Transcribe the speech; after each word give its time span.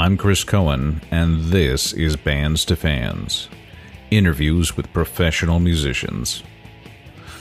I'm 0.00 0.16
Chris 0.16 0.44
Cohen, 0.44 1.02
and 1.10 1.52
this 1.52 1.92
is 1.92 2.16
Bands 2.16 2.64
to 2.64 2.74
Fans 2.74 3.50
interviews 4.10 4.74
with 4.74 4.90
professional 4.94 5.60
musicians. 5.60 6.42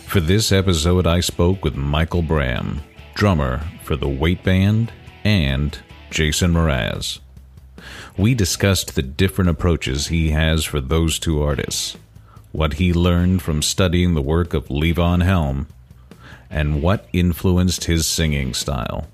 For 0.06 0.20
this 0.20 0.52
episode, 0.52 1.08
I 1.08 1.22
spoke 1.22 1.64
with 1.64 1.78
Michael 1.78 2.22
Bram, 2.22 2.82
drummer 3.14 3.62
for 3.86 3.96
the 3.96 4.10
Weight 4.10 4.44
Band, 4.44 4.92
and 5.24 5.80
Jason 6.10 6.52
Mraz. 6.52 7.20
We 8.18 8.34
discussed 8.34 8.94
the 8.94 9.04
different 9.04 9.52
approaches 9.52 10.08
he 10.08 10.32
has 10.32 10.66
for 10.66 10.82
those 10.82 11.18
two 11.18 11.42
artists, 11.42 11.96
what 12.52 12.74
he 12.74 12.92
learned 12.92 13.42
from 13.42 13.62
studying 13.62 14.16
the 14.16 14.22
work 14.22 14.54
of 14.54 14.68
Levon 14.68 15.24
Helm, 15.24 15.68
and 16.50 16.82
what 16.82 17.08
influenced 17.14 17.86
his 17.86 18.06
singing 18.06 18.54
style. 18.54 19.08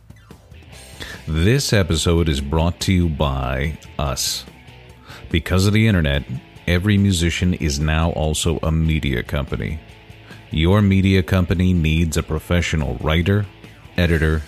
This 1.27 1.73
episode 1.73 2.29
is 2.29 2.39
brought 2.39 2.79
to 2.81 2.93
you 2.93 3.09
by 3.09 3.79
us. 3.97 4.45
Because 5.31 5.65
of 5.65 5.73
the 5.73 5.87
internet, 5.87 6.23
every 6.67 6.99
musician 6.99 7.55
is 7.55 7.79
now 7.79 8.11
also 8.11 8.59
a 8.61 8.71
media 8.71 9.23
company. 9.23 9.79
Your 10.51 10.83
media 10.83 11.23
company 11.23 11.73
needs 11.73 12.15
a 12.15 12.21
professional 12.21 12.97
writer, 12.97 13.47
editor, 13.97 14.43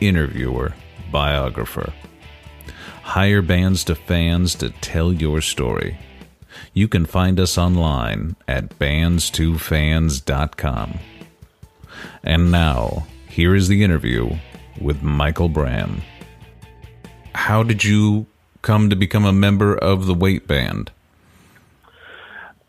interviewer, 0.00 0.72
biographer. 1.10 1.92
Hire 3.02 3.42
bands 3.42 3.84
to 3.84 3.94
fans 3.94 4.54
to 4.54 4.70
tell 4.70 5.12
your 5.12 5.42
story. 5.42 5.98
You 6.72 6.88
can 6.88 7.04
find 7.04 7.38
us 7.38 7.58
online 7.58 8.36
at 8.48 8.78
bandstofans.com. 8.78 10.98
And 12.24 12.50
now, 12.50 13.06
here 13.28 13.54
is 13.54 13.68
the 13.68 13.84
interview 13.84 14.38
with 14.80 15.02
Michael 15.02 15.50
Bram 15.50 16.00
how 17.34 17.62
did 17.62 17.84
you 17.84 18.26
come 18.62 18.90
to 18.90 18.96
become 18.96 19.24
a 19.24 19.32
member 19.32 19.76
of 19.76 20.06
the 20.06 20.14
Weight 20.14 20.46
Band? 20.46 20.90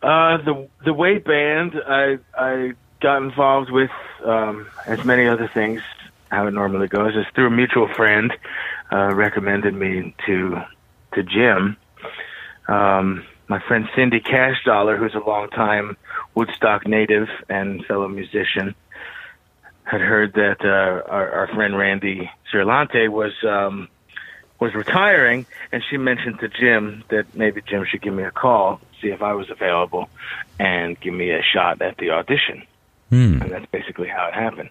Uh, 0.02 0.38
the 0.38 0.68
the 0.84 0.94
Weight 0.94 1.24
Band, 1.24 1.76
I 1.88 2.20
I 2.38 2.74
got 3.00 3.22
involved 3.22 3.72
with 3.72 3.92
um, 4.26 4.68
as 4.86 5.04
many 5.06 5.28
other 5.28 5.48
things. 5.48 5.82
How 6.30 6.48
it 6.48 6.52
normally 6.52 6.88
goes 6.88 7.16
is 7.16 7.26
through 7.36 7.48
a 7.48 7.52
mutual 7.52 7.88
friend 7.94 8.34
uh, 8.92 9.14
recommended 9.14 9.74
me 9.74 10.16
to 10.26 10.62
to 11.14 11.24
Jim. 11.24 11.78
Um, 12.68 13.26
my 13.48 13.60
friend 13.60 13.88
Cindy 13.96 14.20
Cashdollar, 14.20 14.98
who's 14.98 15.14
a 15.16 15.20
longtime 15.20 15.96
Woodstock 16.34 16.88
native 16.88 17.28
and 17.50 17.86
fellow 17.86 18.08
musician, 18.08 18.74
had 19.84 20.02
heard 20.02 20.34
that 20.34 20.58
uh, 20.64 21.10
our, 21.10 21.32
our 21.32 21.48
friend 21.54 21.78
Randy 21.78 22.32
Ciarlante 22.52 23.10
was 23.10 23.32
um, 23.44 23.90
was 24.60 24.74
retiring, 24.74 25.46
and 25.72 25.84
she 25.90 25.98
mentioned 25.98 26.40
to 26.40 26.48
Jim 26.48 27.04
that 27.10 27.36
maybe 27.36 27.62
Jim 27.62 27.86
should 27.90 28.02
give 28.02 28.14
me 28.14 28.24
a 28.24 28.32
call, 28.32 28.80
see 29.02 29.10
if 29.10 29.22
I 29.22 29.34
was 29.34 29.50
available, 29.50 30.10
and 30.60 31.00
give 31.00 31.14
me 31.14 31.32
a 31.32 31.42
shot 31.44 31.82
at 31.82 31.98
the 31.98 32.12
audition. 32.12 32.64
Hmm. 33.10 33.42
And 33.42 33.52
that's 33.52 33.66
basically 33.68 34.08
how 34.08 34.28
it 34.28 34.34
happened. 34.34 34.70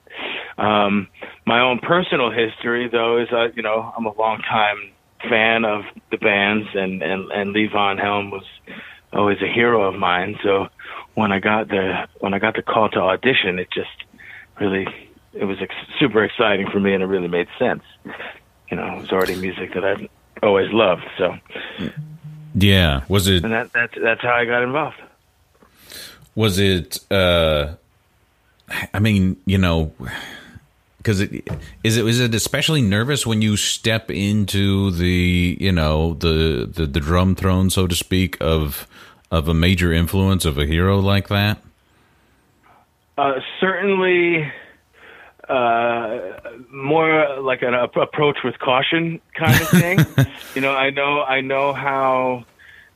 Um, 0.58 1.08
my 1.46 1.60
own 1.60 1.78
personal 1.78 2.30
history, 2.30 2.88
though, 2.88 3.18
is 3.18 3.28
uh, 3.32 3.48
you 3.54 3.62
know 3.62 3.92
I'm 3.96 4.06
a 4.06 4.14
long 4.14 4.38
time 4.40 4.92
fan 5.28 5.64
of 5.64 5.82
the 6.10 6.16
bands, 6.16 6.68
and 6.74 7.02
and 7.02 7.30
and 7.30 7.54
Levon 7.54 8.00
Helm 8.00 8.30
was 8.30 8.44
always 9.12 9.38
a 9.42 9.52
hero 9.52 9.84
of 9.84 9.94
mine. 9.94 10.38
So 10.42 10.68
when 11.14 11.32
I 11.32 11.38
got 11.38 11.68
the 11.68 12.08
when 12.20 12.34
I 12.34 12.38
got 12.38 12.56
the 12.56 12.62
call 12.62 12.88
to 12.90 13.00
audition, 13.00 13.58
it 13.58 13.68
just 13.72 13.90
really 14.58 14.86
it 15.34 15.44
was 15.44 15.58
ex- 15.60 15.74
super 16.00 16.24
exciting 16.24 16.68
for 16.70 16.80
me, 16.80 16.94
and 16.94 17.02
it 17.02 17.06
really 17.06 17.28
made 17.28 17.48
sense 17.58 17.82
you 18.72 18.76
know, 18.76 18.96
it 18.96 19.02
was 19.02 19.12
already 19.12 19.36
music 19.36 19.74
that 19.74 19.84
I'd 19.84 20.08
always 20.42 20.72
loved. 20.72 21.04
So, 21.18 21.36
yeah, 22.54 23.02
was 23.06 23.28
it? 23.28 23.44
And 23.44 23.52
that 23.52 23.70
that's 23.74 23.94
that's 24.02 24.22
how 24.22 24.32
I 24.32 24.46
got 24.46 24.62
involved. 24.62 24.96
Was 26.34 26.58
it? 26.58 26.98
uh 27.10 27.74
I 28.94 28.98
mean, 28.98 29.36
you 29.44 29.58
know, 29.58 29.92
because 30.96 31.20
it 31.20 31.46
is 31.84 31.98
it 31.98 32.06
is 32.06 32.18
it 32.18 32.34
especially 32.34 32.80
nervous 32.80 33.26
when 33.26 33.42
you 33.42 33.58
step 33.58 34.10
into 34.10 34.90
the 34.90 35.58
you 35.60 35.72
know 35.72 36.14
the 36.14 36.66
the, 36.72 36.86
the 36.86 37.00
drum 37.00 37.34
throne, 37.34 37.68
so 37.68 37.86
to 37.86 37.94
speak, 37.94 38.38
of 38.40 38.88
of 39.30 39.48
a 39.48 39.54
major 39.54 39.92
influence 39.92 40.46
of 40.46 40.56
a 40.56 40.64
hero 40.64 40.98
like 40.98 41.28
that. 41.28 41.58
Uh, 43.18 43.34
certainly 43.60 44.50
uh, 45.52 46.32
more 46.70 47.40
like 47.40 47.62
an 47.62 47.74
approach 47.74 48.38
with 48.42 48.58
caution 48.58 49.20
kind 49.34 49.60
of 49.60 49.68
thing. 49.68 49.98
you 50.54 50.60
know, 50.60 50.72
I 50.72 50.90
know, 50.90 51.22
I 51.22 51.42
know 51.42 51.74
how 51.74 52.44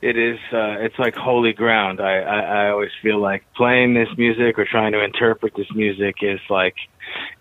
it 0.01 0.17
is. 0.17 0.39
Uh, 0.53 0.77
it's 0.81 0.99
like 0.99 1.15
holy 1.15 1.53
ground. 1.53 2.01
I, 2.01 2.21
I, 2.21 2.39
I 2.41 2.71
always 2.71 2.93
feel 3.03 3.19
like 3.19 3.45
playing 3.55 3.95
this 3.95 4.09
music 4.17 4.59
or 4.59 4.65
trying 4.65 4.93
to 4.93 5.05
interpret 5.05 5.55
this 5.55 5.71
music 5.75 6.17
is 6.23 6.41
like 6.49 6.77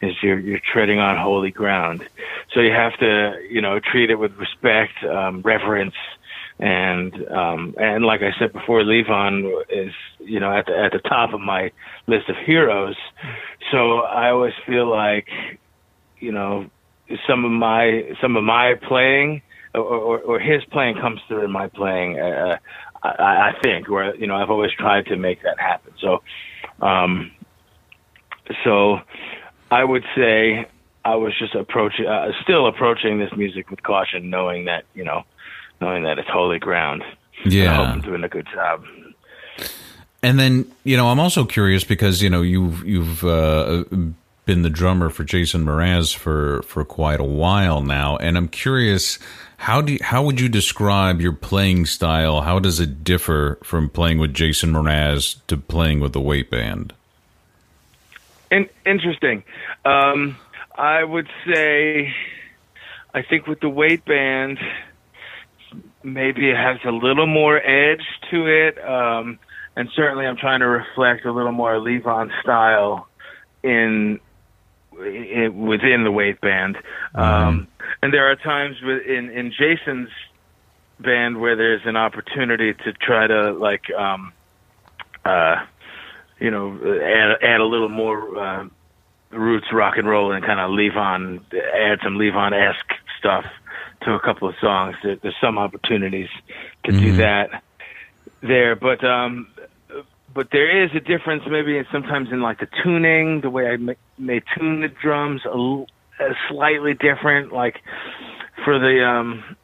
is 0.02 0.14
you're 0.22 0.40
you're 0.40 0.60
treading 0.74 1.00
on 1.00 1.18
holy 1.18 1.52
ground. 1.52 2.06
So 2.54 2.60
you 2.60 2.72
have 2.72 2.98
to, 3.00 3.40
you 3.50 3.62
know, 3.62 3.80
treat 3.80 4.10
it 4.10 4.16
with 4.16 4.34
respect, 4.38 5.04
um, 5.04 5.42
reverence, 5.42 5.96
and 6.60 7.14
um, 7.30 7.76
and 7.78 8.06
like 8.06 8.22
I 8.22 8.32
said 8.40 8.54
before, 8.54 8.82
Levon 8.82 9.52
is 9.70 9.94
you 10.20 10.40
know 10.40 10.56
at 10.56 10.68
the 10.68 10.78
at 10.78 10.92
the 10.92 11.00
top 11.00 11.34
of 11.34 11.42
my 11.42 11.72
list 12.08 12.30
of 12.30 12.38
heroes. 12.46 12.96
So 13.72 14.00
I 14.00 14.30
always 14.30 14.54
feel 14.66 14.90
like 14.90 15.28
you 16.20 16.32
know 16.32 16.70
some 17.28 17.44
of 17.44 17.52
my 17.52 18.16
some 18.22 18.38
of 18.38 18.44
my 18.44 18.76
playing 18.88 19.42
or, 19.74 19.82
or, 19.82 20.20
or 20.20 20.40
his 20.40 20.64
playing 20.72 20.96
comes 20.96 21.20
through 21.28 21.44
in 21.44 21.52
my 21.52 21.68
playing. 21.68 22.20
Uh, 22.20 22.58
I, 23.04 23.10
I 23.50 23.54
think 23.62 23.90
where 23.90 24.16
you 24.16 24.28
know 24.28 24.36
I've 24.36 24.50
always 24.50 24.72
tried 24.72 25.08
to 25.08 25.18
make 25.18 25.44
that 25.44 25.60
happen. 25.60 25.94
So 26.00 26.24
um, 26.82 27.32
so 28.64 29.00
I 29.72 29.84
would 29.84 30.06
say 30.16 30.68
I 31.04 31.16
was 31.16 31.34
just 31.38 31.54
approaching, 31.54 32.08
uh, 32.08 32.32
still 32.42 32.68
approaching 32.68 33.20
this 33.20 33.32
music 33.36 33.70
with 33.70 33.84
caution, 33.84 34.30
knowing 34.30 34.66
that 34.66 34.86
you 34.94 35.04
know 35.04 35.24
knowing 35.82 36.04
that 36.04 36.20
it's 36.20 36.30
holy 36.30 36.60
ground. 36.60 37.04
Yeah, 37.46 37.72
I 37.72 37.76
hope 37.76 37.88
I'm 37.88 38.02
doing 38.02 38.24
a 38.24 38.30
good 38.30 38.48
job. 38.54 38.84
And 40.24 40.40
then 40.40 40.72
you 40.84 40.98
know, 40.98 41.10
I'm 41.10 41.20
also 41.20 41.46
curious 41.46 41.84
because 41.84 42.22
you 42.22 42.30
know 42.30 42.42
you've 42.42 42.84
you've 42.86 43.24
uh, 43.24 43.84
been 44.46 44.62
the 44.62 44.70
drummer 44.70 45.10
for 45.10 45.24
Jason 45.24 45.66
Mraz 45.66 46.16
for 46.16 46.64
for 46.64 46.84
quite 46.84 47.20
a 47.20 47.26
while 47.26 47.82
now, 47.82 48.18
and 48.18 48.38
I'm 48.38 48.48
curious 48.48 49.20
how 49.58 49.82
do 49.82 49.94
you, 49.94 50.00
how 50.02 50.24
would 50.24 50.40
you 50.40 50.50
describe 50.50 51.22
your 51.22 51.32
playing 51.32 51.86
style? 51.86 52.42
How 52.42 52.60
does 52.60 52.80
it 52.80 53.04
differ 53.04 53.58
from 53.64 53.90
playing 53.90 54.20
with 54.20 54.34
Jason 54.34 54.74
Mraz 54.74 55.38
to 55.48 55.58
playing 55.58 56.02
with 56.02 56.14
the 56.14 56.22
Weight 56.22 56.50
Band? 56.50 56.94
In, 58.52 58.70
interesting. 58.86 59.44
Um, 59.86 60.38
I 60.78 61.04
would 61.04 61.28
say, 61.48 62.14
I 63.14 63.22
think 63.22 63.48
with 63.48 63.60
the 63.62 63.70
Weight 63.70 64.06
Band 64.06 64.60
maybe 66.06 66.50
it 66.50 66.56
has 66.56 66.78
a 66.86 66.92
little 66.92 67.26
more 67.26 67.58
edge 67.58 68.06
to 68.30 68.46
it. 68.46 68.78
Um, 68.84 69.40
and 69.76 69.90
certainly 69.96 70.26
I'm 70.26 70.38
trying 70.38 70.60
to 70.60 70.68
reflect 70.68 71.26
a 71.26 71.32
little 71.32 71.52
more 71.52 71.74
Levon 71.74 72.30
style 72.42 73.08
in, 73.64 74.20
in 74.94 75.66
within 75.66 76.04
the 76.04 76.12
weight 76.12 76.40
band. 76.40 76.78
Mm-hmm. 77.16 77.20
Um, 77.20 77.68
and 78.02 78.14
there 78.14 78.32
are 78.32 78.36
times 78.36 78.78
in, 78.82 79.32
in 79.32 79.52
Jason's 79.52 80.10
band 81.00 81.42
where 81.42 81.56
there's 81.56 81.82
an 81.86 81.98
opportunity 81.98 82.74
to 82.74 82.94
try 82.94 83.28
to 83.28 83.52
like, 83.52 83.92
um, 83.98 84.32
uh, 85.26 85.56
you 86.40 86.52
know, 86.52 86.76
add, 86.76 87.44
add 87.44 87.60
a 87.60 87.66
little 87.66 87.90
more, 87.90 88.38
uh, 88.38 88.66
roots 89.32 89.68
rock 89.74 89.96
and 89.98 90.08
roll 90.08 90.32
and 90.32 90.46
kind 90.46 90.60
of 90.60 90.70
Levon, 90.70 91.42
add 91.54 92.00
some 92.04 92.18
Levon-esque 92.18 92.94
stuff 93.20 93.44
to 94.06 94.14
a 94.14 94.20
couple 94.20 94.48
of 94.48 94.56
songs. 94.62 94.96
There, 95.04 95.18
there's 95.22 95.36
some 95.42 95.58
opportunities 95.58 96.30
to 96.86 96.92
mm-hmm. 96.92 97.02
do 97.02 97.18
that 97.18 97.64
there, 98.42 98.76
but 98.76 99.04
um, 99.04 99.48
but 100.34 100.50
there 100.52 100.84
is 100.84 100.92
a 100.96 101.00
difference 101.00 101.44
maybe 101.50 101.82
sometimes 101.92 102.30
in 102.32 102.42
like 102.42 102.60
the 102.60 102.68
tuning, 102.84 103.42
the 103.42 103.50
way 103.50 103.68
I 103.68 103.78
may, 103.78 103.96
may 104.18 104.42
tune 104.58 104.82
the 104.82 104.90
drums 104.90 105.42
a, 105.46 105.58
a 106.24 106.36
slightly 106.50 106.94
different. 106.94 107.52
Like 107.52 107.82
for 108.64 108.78
the 108.80 109.04
um, 109.04 109.56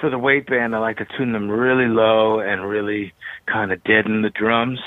for 0.00 0.10
the 0.10 0.18
weight 0.18 0.46
band, 0.46 0.74
I 0.74 0.78
like 0.78 0.98
to 0.98 1.06
tune 1.16 1.32
them 1.32 1.50
really 1.50 1.86
low 1.86 2.40
and 2.40 2.66
really 2.68 3.12
kind 3.46 3.72
of 3.72 3.82
deaden 3.84 4.22
the 4.22 4.30
drums. 4.30 4.80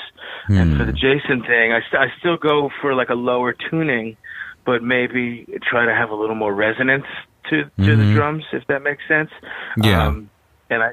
Mm. 0.48 0.60
And 0.60 0.76
for 0.76 0.84
the 0.84 0.92
Jason 0.92 1.42
thing, 1.42 1.72
I, 1.72 1.80
st- 1.86 2.00
I 2.00 2.06
still 2.18 2.36
go 2.36 2.70
for 2.80 2.94
like 2.94 3.10
a 3.10 3.14
lower 3.14 3.52
tuning, 3.52 4.16
but 4.64 4.82
maybe 4.82 5.46
try 5.68 5.84
to 5.84 5.94
have 5.94 6.10
a 6.10 6.14
little 6.14 6.36
more 6.36 6.54
resonance 6.54 7.06
to 7.50 7.64
to 7.64 7.70
mm-hmm. 7.78 8.08
the 8.08 8.14
drums, 8.14 8.44
if 8.52 8.66
that 8.68 8.82
makes 8.82 9.02
sense. 9.08 9.30
Yeah. 9.76 10.06
Um, 10.06 10.30
and 10.70 10.82
I 10.82 10.92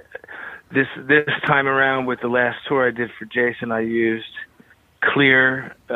this 0.71 0.87
this 1.07 1.27
time 1.45 1.67
around 1.67 2.05
with 2.05 2.21
the 2.21 2.27
last 2.27 2.57
tour 2.67 2.87
I 2.87 2.91
did 2.91 3.09
for 3.17 3.25
Jason, 3.25 3.71
I 3.71 3.81
used 3.81 4.25
clear 5.01 5.75
uh, 5.89 5.93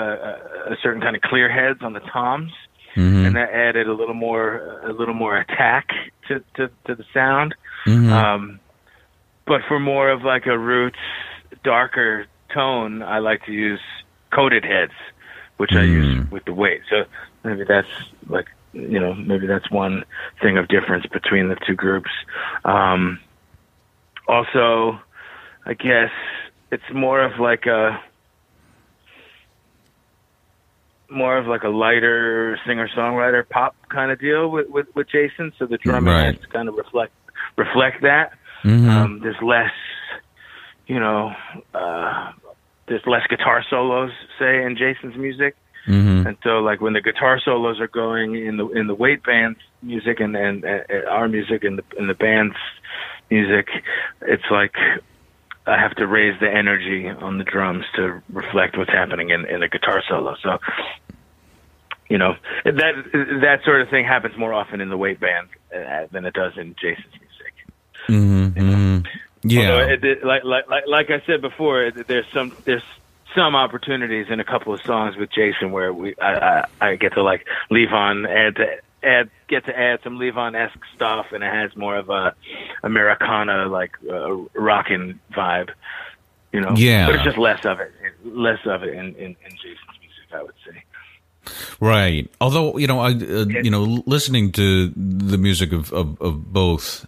a 0.71 0.77
certain 0.81 1.01
kind 1.01 1.15
of 1.15 1.21
clear 1.21 1.51
heads 1.51 1.79
on 1.81 1.93
the 1.93 1.99
toms, 1.99 2.51
Mhm. 2.95 3.27
and 3.27 3.35
that 3.35 3.51
added 3.51 3.87
a 3.87 3.93
little 3.93 4.13
more 4.13 4.79
a 4.83 4.93
little 4.93 5.13
more 5.13 5.37
attack 5.37 5.89
to 6.27 6.41
to, 6.55 6.69
to 6.87 6.95
the 6.95 7.05
sound. 7.13 7.55
Mhm. 7.85 8.09
Um, 8.11 8.59
but 9.45 9.61
for 9.67 9.79
more 9.79 10.09
of 10.09 10.23
like 10.23 10.45
a 10.45 10.57
roots, 10.57 10.99
darker 11.63 12.25
tone, 12.53 13.03
I 13.03 13.19
like 13.19 13.45
to 13.45 13.51
use 13.51 13.81
coated 14.31 14.63
heads, 14.63 14.93
which 15.57 15.73
I 15.73 15.81
use 15.81 16.07
Mm. 16.07 16.31
with 16.31 16.45
the 16.45 16.53
weight. 16.53 16.81
So 16.89 17.03
maybe 17.43 17.65
that's 17.65 17.87
like 18.27 18.47
you 18.73 18.99
know 18.99 19.13
maybe 19.13 19.47
that's 19.47 19.69
one 19.71 20.03
thing 20.41 20.57
of 20.57 20.67
difference 20.67 21.05
between 21.11 21.49
the 21.49 21.55
two 21.65 21.75
groups. 21.75 22.09
Um, 22.65 23.19
also, 24.27 24.99
I 25.65 25.73
guess 25.73 26.11
it's 26.71 26.83
more 26.93 27.23
of 27.23 27.39
like 27.39 27.65
a 27.65 27.99
more 31.09 31.37
of 31.37 31.45
like 31.45 31.63
a 31.63 31.69
lighter 31.69 32.57
singer 32.65 32.89
songwriter 32.97 33.47
pop 33.47 33.75
kind 33.89 34.11
of 34.11 34.19
deal 34.19 34.49
with, 34.49 34.67
with 34.69 34.87
with 34.95 35.07
Jason. 35.11 35.53
So 35.59 35.65
the 35.65 35.77
drumming 35.77 36.13
Right. 36.13 36.25
has 36.33 36.41
to 36.41 36.47
kind 36.47 36.67
of 36.67 36.75
reflect 36.75 37.13
reflect 37.57 38.01
that. 38.01 38.31
Mhm. 38.63 38.89
Um, 38.89 39.19
there's 39.19 39.41
less, 39.41 39.71
you 40.87 40.99
know, 40.99 41.33
uh, 41.73 42.31
there's 42.87 43.05
less 43.05 43.25
guitar 43.29 43.63
solos, 43.69 44.11
say, 44.39 44.63
in 44.63 44.75
Jason's 44.77 45.15
music. 45.17 45.55
Mhm. 45.87 46.25
And 46.25 46.37
so, 46.43 46.59
like 46.59 46.79
when 46.79 46.93
the 46.93 47.01
guitar 47.01 47.39
solos 47.43 47.79
are 47.79 47.87
going 47.87 48.35
in 48.35 48.57
the 48.57 48.67
in 48.69 48.87
the 48.87 48.95
weight 48.95 49.23
band's 49.23 49.59
music 49.81 50.19
and 50.19 50.35
and, 50.35 50.63
and 50.63 51.05
our 51.07 51.27
music 51.27 51.63
and 51.63 51.79
the 51.79 51.83
in 51.97 52.07
the 52.07 52.13
band's 52.13 52.55
music, 53.29 53.67
it's 54.21 54.49
like 54.49 54.75
I 55.67 55.77
have 55.77 55.95
to 55.95 56.07
raise 56.07 56.39
the 56.39 56.49
energy 56.49 57.09
on 57.09 57.37
the 57.37 57.43
drums 57.43 57.85
to 57.95 58.21
reflect 58.31 58.77
what's 58.77 58.91
happening 58.91 59.29
in 59.29 59.45
in 59.45 59.59
the 59.59 59.67
guitar 59.67 60.01
solo. 60.07 60.35
So, 60.41 60.59
you 62.09 62.17
know, 62.17 62.35
that 62.63 62.93
that 63.41 63.59
sort 63.65 63.81
of 63.81 63.89
thing 63.89 64.05
happens 64.05 64.37
more 64.37 64.53
often 64.53 64.79
in 64.79 64.89
the 64.89 64.97
weight 64.97 65.19
band 65.19 65.49
uh, 65.75 66.07
than 66.11 66.25
it 66.25 66.33
does 66.33 66.53
in 66.57 66.75
Jason's 66.79 67.13
music. 67.19 67.53
Mhm. 68.07 68.53
Mhm. 68.53 69.07
Yeah. 69.43 69.85
It, 69.85 70.03
it, 70.03 70.23
like, 70.25 70.45
like 70.45 70.69
like 70.69 70.83
like 70.87 71.09
I 71.09 71.25
said 71.25 71.41
before, 71.41 71.91
there's 71.91 72.25
some 72.33 72.53
there's 72.65 72.83
some 73.35 73.55
opportunities 73.55 74.27
in 74.29 74.39
a 74.39 74.43
couple 74.43 74.73
of 74.73 74.81
songs 74.81 75.15
with 75.15 75.29
Jason 75.31 75.71
where 75.71 75.93
we 75.93 76.15
I 76.21 76.33
I, 76.33 76.65
I 76.81 76.95
get 76.95 77.13
to 77.13 77.23
like 77.23 77.45
Levon 77.71 78.27
add 78.27 78.55
to 78.57 78.67
add 79.03 79.29
get 79.47 79.65
to 79.65 79.77
add 79.77 79.99
some 80.03 80.17
Levon 80.17 80.55
esque 80.55 80.79
stuff, 80.95 81.27
and 81.31 81.43
it 81.43 81.51
has 81.51 81.75
more 81.75 81.95
of 81.95 82.09
a 82.09 82.35
Americana 82.83 83.67
like 83.67 83.97
uh, 84.09 84.33
rocking 84.53 85.19
vibe, 85.31 85.69
you 86.51 86.61
know. 86.61 86.73
Yeah. 86.75 87.07
but 87.07 87.15
it's 87.15 87.23
just 87.23 87.37
less 87.37 87.65
of 87.65 87.79
it, 87.79 87.91
less 88.23 88.59
of 88.65 88.83
it 88.83 88.93
in 88.93 89.15
in, 89.15 89.35
in 89.45 89.51
Jason's 89.51 89.99
music, 89.99 90.33
I 90.33 90.43
would 90.43 90.55
say. 90.65 90.83
Right. 91.79 92.31
Although 92.39 92.77
you 92.77 92.87
know, 92.87 92.99
I 92.99 93.09
uh, 93.11 93.45
you 93.45 93.69
know, 93.69 94.03
listening 94.05 94.51
to 94.53 94.89
the 94.89 95.37
music 95.37 95.71
of, 95.71 95.91
of 95.91 96.21
of 96.21 96.53
both, 96.53 97.05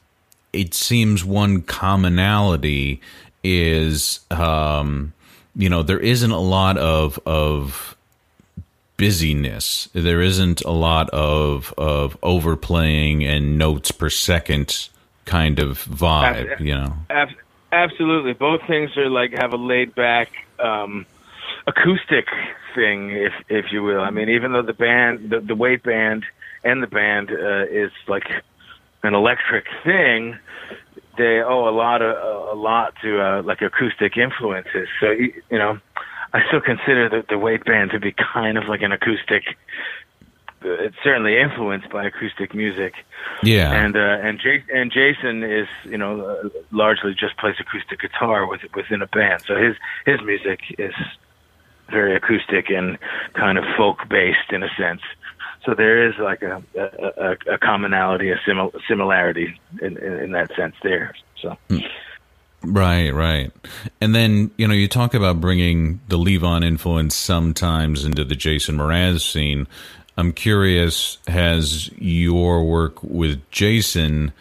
it 0.54 0.74
seems 0.74 1.24
one 1.24 1.62
commonality 1.62 3.02
is, 3.44 4.22
um, 4.32 5.14
you 5.56 5.70
know, 5.70 5.84
there 5.84 6.00
isn't 6.00 6.32
a 6.32 6.40
lot 6.40 6.78
of 6.78 7.20
of 7.26 7.96
busyness. 8.98 9.90
There 9.94 10.22
isn't 10.22 10.62
a 10.62 10.72
lot 10.72 11.10
of 11.10 11.74
of 11.78 12.18
overplaying 12.24 13.24
and 13.26 13.58
notes 13.58 13.92
per 13.92 14.10
second 14.10 14.90
kind 15.26 15.60
of 15.60 15.84
vibe. 15.86 16.52
Ab- 16.54 16.62
You 16.62 16.76
know. 16.76 16.94
Ab- 17.10 17.30
absolutely, 17.72 18.34
both 18.34 18.62
things 18.68 18.96
are 18.98 19.10
like 19.10 19.32
have 19.34 19.54
a 19.54 19.58
laid 19.58 19.96
back 19.96 20.30
um, 20.60 21.06
acoustic 21.68 22.28
thing, 22.74 23.12
if 23.12 23.34
if 23.50 23.72
you 23.72 23.84
will. 23.84 24.02
I 24.02 24.10
mean, 24.10 24.30
even 24.30 24.52
though 24.54 24.62
the 24.62 24.74
band, 24.74 25.30
the, 25.30 25.40
the 25.40 25.56
weight 25.56 25.84
band, 25.84 26.26
and 26.64 26.82
the 26.82 26.88
band 26.88 27.32
uh, 27.32 27.66
is 27.70 27.92
like 28.08 28.30
an 29.04 29.14
electric 29.14 29.66
thing, 29.84 30.38
they 31.18 31.42
owe 31.42 31.68
a 31.68 31.76
lot 31.76 32.02
of 32.02 32.16
a 32.58 32.60
lot 32.60 32.94
to 33.02 33.22
uh, 33.22 33.42
like 33.44 33.62
acoustic 33.62 34.18
influences. 34.18 34.88
So 35.00 35.12
you 35.12 35.34
know, 35.52 35.80
I 36.34 36.40
still 36.48 36.62
consider 36.62 37.10
the 37.10 37.24
the 37.28 37.38
weight 37.38 37.64
band 37.66 37.92
to 37.92 38.00
be 38.00 38.14
kind 38.34 38.58
of 38.58 38.66
like 38.68 38.82
an 38.82 38.92
acoustic. 38.92 39.44
uh, 40.64 40.70
It's 40.86 40.96
certainly 41.04 41.38
influenced 41.40 41.90
by 41.90 42.06
acoustic 42.06 42.54
music 42.54 42.94
Yeah. 43.44 43.72
and 43.72 43.96
uh, 43.96 44.00
and 44.28 44.40
J- 44.40 44.64
and 44.74 44.92
Jason 44.92 45.44
is 45.44 45.68
you 45.84 45.98
know 45.98 46.22
uh, 46.22 46.50
largely 46.72 47.14
just 47.14 47.38
plays 47.38 47.56
acoustic 47.60 48.00
guitar 48.02 48.46
with 48.48 48.62
within 48.76 49.02
a 49.02 49.08
band. 49.08 49.44
So 49.48 49.56
his 49.56 49.76
his 50.06 50.20
music 50.22 50.60
is 50.78 50.94
very 51.92 52.16
acoustic 52.16 52.70
and 52.70 52.98
kind 53.34 53.58
of 53.60 53.64
folk 53.78 54.08
based 54.10 54.50
in 54.52 54.64
a 54.64 54.70
sense. 54.76 55.02
So 55.66 55.74
there 55.74 56.08
is 56.08 56.16
like 56.20 56.42
a 56.42 56.64
a, 56.76 57.54
a, 57.54 57.58
commonality, 57.58 58.30
a 58.30 58.38
simil- 58.48 58.80
similarity 58.88 59.60
in, 59.82 59.98
in 59.98 60.14
in 60.20 60.32
that 60.32 60.56
sense 60.56 60.76
there. 60.84 61.16
So 61.42 61.58
hmm. 61.70 61.80
Right, 62.68 63.14
right. 63.14 63.52
And 64.02 64.16
then, 64.16 64.52
you 64.58 64.68
know, 64.68 64.74
you 64.74 64.88
talk 64.88 65.14
about 65.14 65.40
bringing 65.40 66.00
the 66.08 66.18
Levon 66.18 66.66
influence 66.66 67.16
sometimes 67.16 68.04
into 68.04 68.24
the 68.24 68.36
Jason 68.36 68.78
Mraz 68.78 69.22
scene. 69.22 69.68
I'm 70.18 70.32
curious, 70.32 71.20
has 71.28 71.92
your 71.94 72.64
work 72.64 73.04
with 73.04 73.50
Jason 73.52 74.34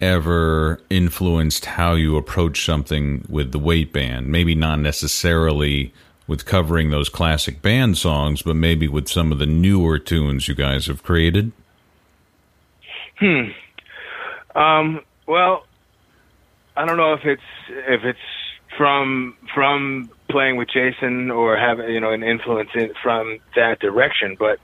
ever 0.00 0.80
influenced 0.88 1.66
how 1.66 1.94
you 1.94 2.16
approach 2.16 2.64
something 2.64 3.26
with 3.28 3.52
the 3.52 3.58
weight 3.58 3.92
band? 3.92 4.28
Maybe 4.28 4.54
not 4.54 4.78
necessarily 4.78 5.92
with 6.26 6.44
covering 6.44 6.90
those 6.90 7.08
classic 7.08 7.62
band 7.62 7.96
songs, 7.98 8.42
but 8.42 8.56
maybe 8.56 8.88
with 8.88 9.08
some 9.08 9.32
of 9.32 9.38
the 9.38 9.46
newer 9.46 9.98
tunes 9.98 10.48
you 10.48 10.54
guys 10.54 10.86
have 10.86 11.02
created? 11.02 11.52
Hmm. 13.18 13.50
Um, 14.54 15.00
well, 15.26 15.66
I 16.76 16.84
don't 16.84 16.96
know 16.96 17.14
if 17.14 17.24
it's 17.24 17.42
if 17.68 18.04
it's 18.04 18.18
from 18.76 19.36
from 19.54 20.10
playing 20.28 20.56
with 20.56 20.68
Jason 20.68 21.30
or 21.30 21.56
having 21.56 21.88
you 21.90 22.00
know 22.00 22.12
an 22.12 22.22
influence 22.22 22.70
in, 22.74 22.92
from 23.02 23.38
that 23.54 23.78
direction, 23.80 24.36
but 24.38 24.58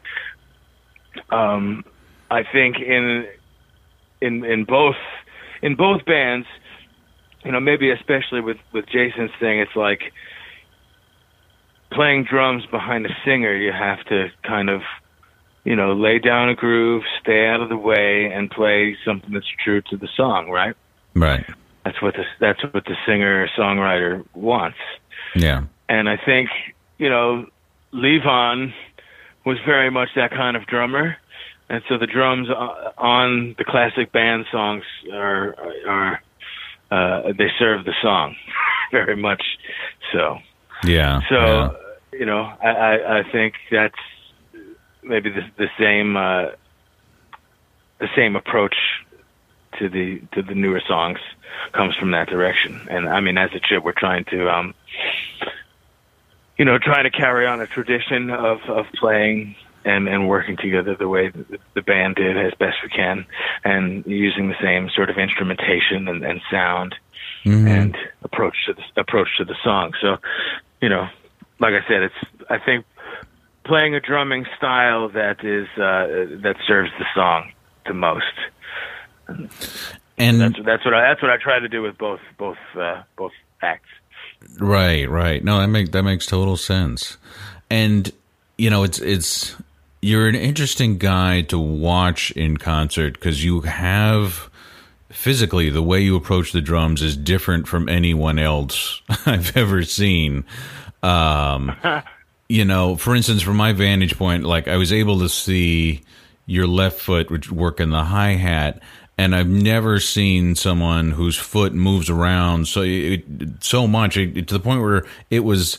um, 1.35 1.85
I 2.31 2.43
think 2.43 2.77
in 2.79 3.27
in 4.21 4.45
in 4.45 4.65
both 4.65 4.97
in 5.63 5.77
both 5.77 6.05
bands, 6.05 6.47
you 7.45 7.53
know, 7.53 7.61
maybe 7.61 7.91
especially 7.91 8.41
with 8.41 8.59
with 8.73 8.87
Jason's 8.87 9.31
thing, 9.41 9.61
it's 9.61 9.77
like 9.77 10.13
playing 11.95 12.25
drums 12.25 12.65
behind 12.67 13.07
a 13.07 13.11
singer. 13.25 13.55
You 13.55 13.73
have 13.73 14.05
to 14.07 14.29
kind 14.43 14.71
of 14.71 14.83
you 15.65 15.77
know, 15.77 15.93
lay 15.93 16.19
down 16.19 16.49
a 16.49 16.55
groove, 16.55 17.05
stay 17.21 17.47
out 17.47 17.61
of 17.61 17.69
the 17.69 17.77
way, 17.77 18.27
and 18.33 18.51
play 18.51 18.97
something 19.05 19.33
that's 19.33 19.47
true 19.63 19.81
to 19.91 19.97
the 19.97 20.09
song, 20.17 20.51
right? 20.51 20.75
Right. 21.15 21.45
That's 21.85 22.01
what 22.03 22.15
the 22.15 22.25
that's 22.41 22.63
what 22.73 22.85
the 22.85 22.97
singer 23.07 23.49
songwriter 23.57 24.25
wants. 24.35 24.79
Yeah. 25.35 25.65
And 25.89 26.09
I 26.09 26.17
think 26.17 26.51
you 26.99 27.09
know, 27.09 27.47
Levon 27.93 28.73
was 29.45 29.59
very 29.65 29.91
much 29.91 30.11
that 30.17 30.31
kind 30.31 30.57
of 30.57 30.67
drummer, 30.67 31.17
and 31.69 31.83
so 31.89 31.99
the 31.99 32.07
drums 32.07 32.49
on 32.99 33.55
the 33.59 33.65
classic 33.65 34.13
band 34.13 34.47
songs 34.51 34.85
are 35.13 35.57
are 35.89 36.23
uh, 36.91 37.33
they 37.39 37.51
serve 37.59 37.85
the 37.85 37.95
song 38.03 38.37
very 38.91 39.17
much. 39.17 39.43
So 40.13 40.39
Yeah. 40.85 41.21
so 41.29 41.35
yeah. 41.37 41.71
You 42.13 42.27
know, 42.27 42.53
I, 42.63 42.69
I 42.69 43.19
I 43.21 43.23
think 43.31 43.55
that's 43.71 43.95
maybe 45.03 45.31
the 45.31 45.43
the 45.57 45.69
same 45.79 46.17
uh, 46.17 46.53
the 47.99 48.09
same 48.17 48.37
approach 48.37 48.77
to 49.79 49.89
the 49.89 50.21
to 50.35 50.43
the 50.43 50.55
newer 50.55 50.83
songs 50.87 51.19
comes 51.73 51.95
from 51.97 52.11
that 52.13 52.29
direction. 52.29 52.87
And 52.91 53.09
I 53.09 53.21
mean, 53.21 53.39
as 53.39 53.51
it 53.55 53.63
should, 53.67 53.85
we're 53.85 53.93
trying 53.93 54.25
to 54.27 54.49
um, 54.51 54.75
you 56.59 56.65
know 56.65 56.79
trying 56.79 57.05
to 57.05 57.11
carry 57.11 57.47
on 57.47 57.61
a 57.61 57.67
tradition 57.67 58.31
of 58.31 58.59
of 58.69 58.87
playing. 58.99 59.57
And, 59.85 60.07
and 60.07 60.29
working 60.29 60.57
together 60.57 60.95
the 60.95 61.09
way 61.09 61.31
the, 61.31 61.59
the 61.75 61.83
band 61.83 62.15
did 62.15 62.39
as 62.39 62.53
best 62.57 62.77
we 62.85 62.89
can, 62.89 63.27
and 63.65 64.07
using 64.07 64.47
the 64.47 64.55
same 64.63 64.89
sort 64.95 65.11
of 65.11 65.19
instrumentation 65.19 66.07
and, 66.07 66.25
and 66.25 66.41
sound 66.53 66.95
Mhm. 67.45 67.69
and 67.69 67.99
approach 68.23 68.55
to 68.67 68.75
the 68.75 69.01
approach 69.01 69.29
to 69.39 69.45
the 69.45 69.57
song. 69.65 69.93
So, 70.01 70.19
you 70.81 70.89
know, 70.89 71.09
like 71.63 71.75
I 71.75 71.87
said, 71.89 72.03
it's 72.03 72.51
I 72.51 72.59
think 72.59 72.85
playing 73.65 73.95
a 73.95 74.01
drumming 74.01 74.45
style 74.59 75.09
that 75.11 75.45
is 75.45 75.69
uh, 75.79 76.43
that 76.43 76.57
serves 76.67 76.91
the 76.99 77.07
song 77.15 77.53
the 77.87 77.95
most. 77.95 78.25
and 80.19 80.41
That's 80.41 80.59
that's 80.65 80.85
what 80.85 80.93
I, 80.93 81.09
that's 81.09 81.23
what 81.23 81.31
I 81.31 81.37
try 81.39 81.61
to 81.61 81.69
do 81.69 81.81
with 81.81 81.97
both 81.97 82.21
both 82.37 82.59
uh, 82.79 83.03
both 83.17 83.33
acts. 83.63 83.89
Right, 84.59 85.09
right. 85.09 85.43
No, 85.43 85.61
that 85.61 85.69
make 85.69 85.93
that 85.93 86.03
makes 86.03 86.27
total 86.27 86.57
sense. 86.57 87.17
And 87.71 88.13
you 88.59 88.69
know, 88.69 88.83
it's 88.83 88.99
it's 88.99 89.57
you're 90.01 90.29
an 90.29 90.35
interesting 90.35 90.99
guy 90.99 91.43
to 91.43 91.59
watch 91.59 92.33
in 92.33 92.57
concert 92.57 93.15
because 93.15 93.45
you 93.45 93.61
have 93.61 94.51
physically 95.11 95.71
the 95.71 95.83
way 95.83 96.01
you 96.01 96.17
approach 96.17 96.51
the 96.51 96.61
drums 96.61 97.03
is 97.03 97.17
different 97.17 97.69
from 97.69 97.89
anyone 97.89 98.39
else 98.39 99.01
I've 99.27 99.57
ever 99.57 99.85
seen. 99.85 100.45
Um, 101.03 101.75
you 102.49 102.65
know, 102.65 102.97
for 102.97 103.15
instance, 103.15 103.43
from 103.43 103.57
my 103.57 103.73
vantage 103.73 104.17
point, 104.17 104.45
like 104.45 104.69
I 104.69 104.77
was 104.77 104.93
able 104.93 105.21
to 105.21 105.29
see 105.29 106.03
your 106.47 106.67
left 106.67 107.01
foot 107.01 107.31
which 107.31 107.51
work 107.51 107.81
in 107.81 107.91
the 107.91 108.05
hi 108.05 108.31
hat, 108.33 108.83
and 109.19 109.35
I've 109.35 109.49
never 109.49 110.01
seen 110.01 110.55
someone 110.55 111.13
whose 111.13 111.37
foot 111.37 111.73
moves 111.73 112.11
around 112.11 112.69
so 112.69 112.83
it, 112.83 113.25
so 113.61 113.87
much 113.87 114.17
it, 114.17 114.49
to 114.49 114.55
the 114.55 114.61
point 114.61 114.81
where 114.81 115.05
it 115.31 115.41
was 115.41 115.79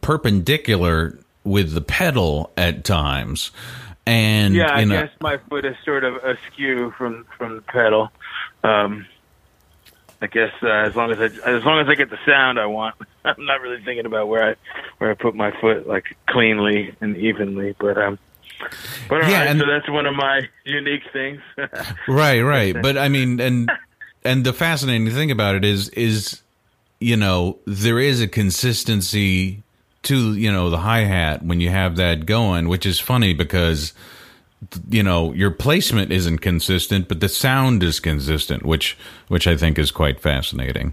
perpendicular 0.00 1.18
with 1.44 1.72
the 1.72 1.80
pedal 1.80 2.52
at 2.56 2.84
times. 2.84 3.50
And 4.06 4.54
yeah, 4.54 4.74
I 4.74 4.84
guess 4.84 5.10
my 5.20 5.38
foot 5.48 5.64
is 5.64 5.76
sort 5.84 6.04
of 6.04 6.16
askew 6.16 6.92
from 6.96 7.26
from 7.36 7.56
the 7.56 7.62
pedal. 7.62 8.10
Um, 8.64 9.06
I 10.22 10.26
guess 10.26 10.52
uh, 10.62 10.68
as 10.68 10.94
long 10.96 11.10
as 11.10 11.18
I 11.18 11.48
as 11.48 11.64
long 11.64 11.80
as 11.80 11.88
I 11.88 11.94
get 11.94 12.10
the 12.10 12.18
sound 12.26 12.58
I 12.60 12.66
want, 12.66 12.94
I'm 13.24 13.44
not 13.44 13.60
really 13.60 13.82
thinking 13.84 14.06
about 14.06 14.28
where 14.28 14.50
I 14.50 14.54
where 14.98 15.10
I 15.10 15.14
put 15.14 15.34
my 15.34 15.50
foot 15.60 15.86
like 15.86 16.16
cleanly 16.28 16.94
and 17.00 17.16
evenly. 17.16 17.74
But 17.78 17.96
um, 17.98 18.18
but 19.08 19.22
Yeah, 19.22 19.38
right, 19.40 19.46
and- 19.48 19.60
so 19.60 19.66
that's 19.66 19.88
one 19.88 20.06
of 20.06 20.14
my 20.14 20.42
unique 20.64 21.02
things. 21.12 21.40
right 22.08 22.42
right 22.42 22.76
but 22.80 22.98
i 22.98 23.08
mean 23.08 23.40
and 23.40 23.70
and 24.24 24.44
the 24.44 24.52
fascinating 24.52 25.08
thing 25.10 25.30
about 25.30 25.54
it 25.54 25.64
is 25.64 25.88
is 25.90 26.42
you 26.98 27.16
know 27.16 27.58
there 27.66 27.98
is 27.98 28.20
a 28.20 28.28
consistency 28.28 29.62
to 30.02 30.34
you 30.34 30.52
know 30.52 30.68
the 30.70 30.78
hi-hat 30.78 31.42
when 31.42 31.60
you 31.60 31.70
have 31.70 31.96
that 31.96 32.26
going 32.26 32.68
which 32.68 32.84
is 32.84 33.00
funny 33.00 33.32
because 33.32 33.94
you 34.88 35.02
know 35.02 35.32
your 35.32 35.50
placement 35.50 36.12
isn't 36.12 36.38
consistent 36.38 37.08
but 37.08 37.20
the 37.20 37.28
sound 37.28 37.82
is 37.82 37.98
consistent 37.98 38.64
which 38.64 38.96
which 39.28 39.46
i 39.46 39.56
think 39.56 39.78
is 39.78 39.90
quite 39.90 40.20
fascinating 40.20 40.92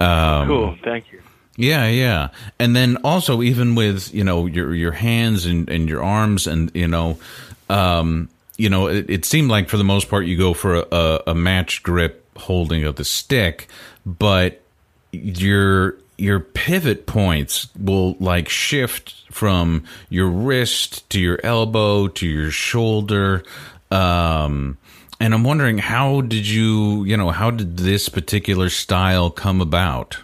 um 0.00 0.46
cool, 0.46 0.76
thank 0.84 1.10
you. 1.10 1.20
yeah, 1.56 1.88
yeah. 1.88 2.28
And 2.60 2.76
then 2.76 2.98
also 3.02 3.42
even 3.42 3.74
with, 3.74 4.14
you 4.14 4.22
know, 4.22 4.46
your 4.46 4.72
your 4.72 4.92
hands 4.92 5.44
and, 5.44 5.68
and 5.68 5.88
your 5.88 6.04
arms 6.04 6.46
and, 6.46 6.70
you 6.72 6.86
know, 6.86 7.18
um, 7.68 8.28
you 8.56 8.70
know, 8.70 8.86
it, 8.86 9.10
it 9.10 9.24
seemed 9.24 9.50
like 9.50 9.68
for 9.68 9.76
the 9.76 9.84
most 9.84 10.08
part 10.08 10.26
you 10.26 10.36
go 10.36 10.54
for 10.54 10.76
a, 10.76 10.86
a, 10.92 11.22
a 11.28 11.34
matched 11.34 11.82
grip 11.82 12.24
holding 12.36 12.84
of 12.84 12.94
the 12.94 13.04
stick, 13.04 13.68
but 14.06 14.60
your 15.10 15.96
your 16.18 16.40
pivot 16.40 17.06
points 17.06 17.68
will 17.78 18.16
like 18.18 18.48
shift 18.48 19.14
from 19.30 19.84
your 20.10 20.28
wrist 20.28 21.08
to 21.10 21.20
your 21.20 21.40
elbow 21.42 22.08
to 22.08 22.26
your 22.26 22.50
shoulder. 22.50 23.42
Um 23.90 24.76
and 25.20 25.34
I'm 25.34 25.42
wondering 25.42 25.78
how 25.78 26.20
did 26.20 26.46
you, 26.46 27.04
you 27.04 27.16
know, 27.16 27.30
how 27.30 27.50
did 27.50 27.78
this 27.78 28.08
particular 28.08 28.70
style 28.70 29.30
come 29.30 29.60
about? 29.60 30.18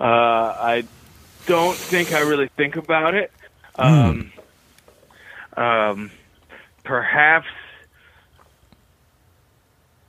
Uh, 0.00 0.04
I 0.04 0.84
don't 1.46 1.76
think 1.76 2.12
I 2.12 2.20
really 2.20 2.48
think 2.56 2.76
about 2.76 3.14
it. 3.14 3.32
Um, 3.74 4.32
um, 5.56 6.10
perhaps, 6.84 7.48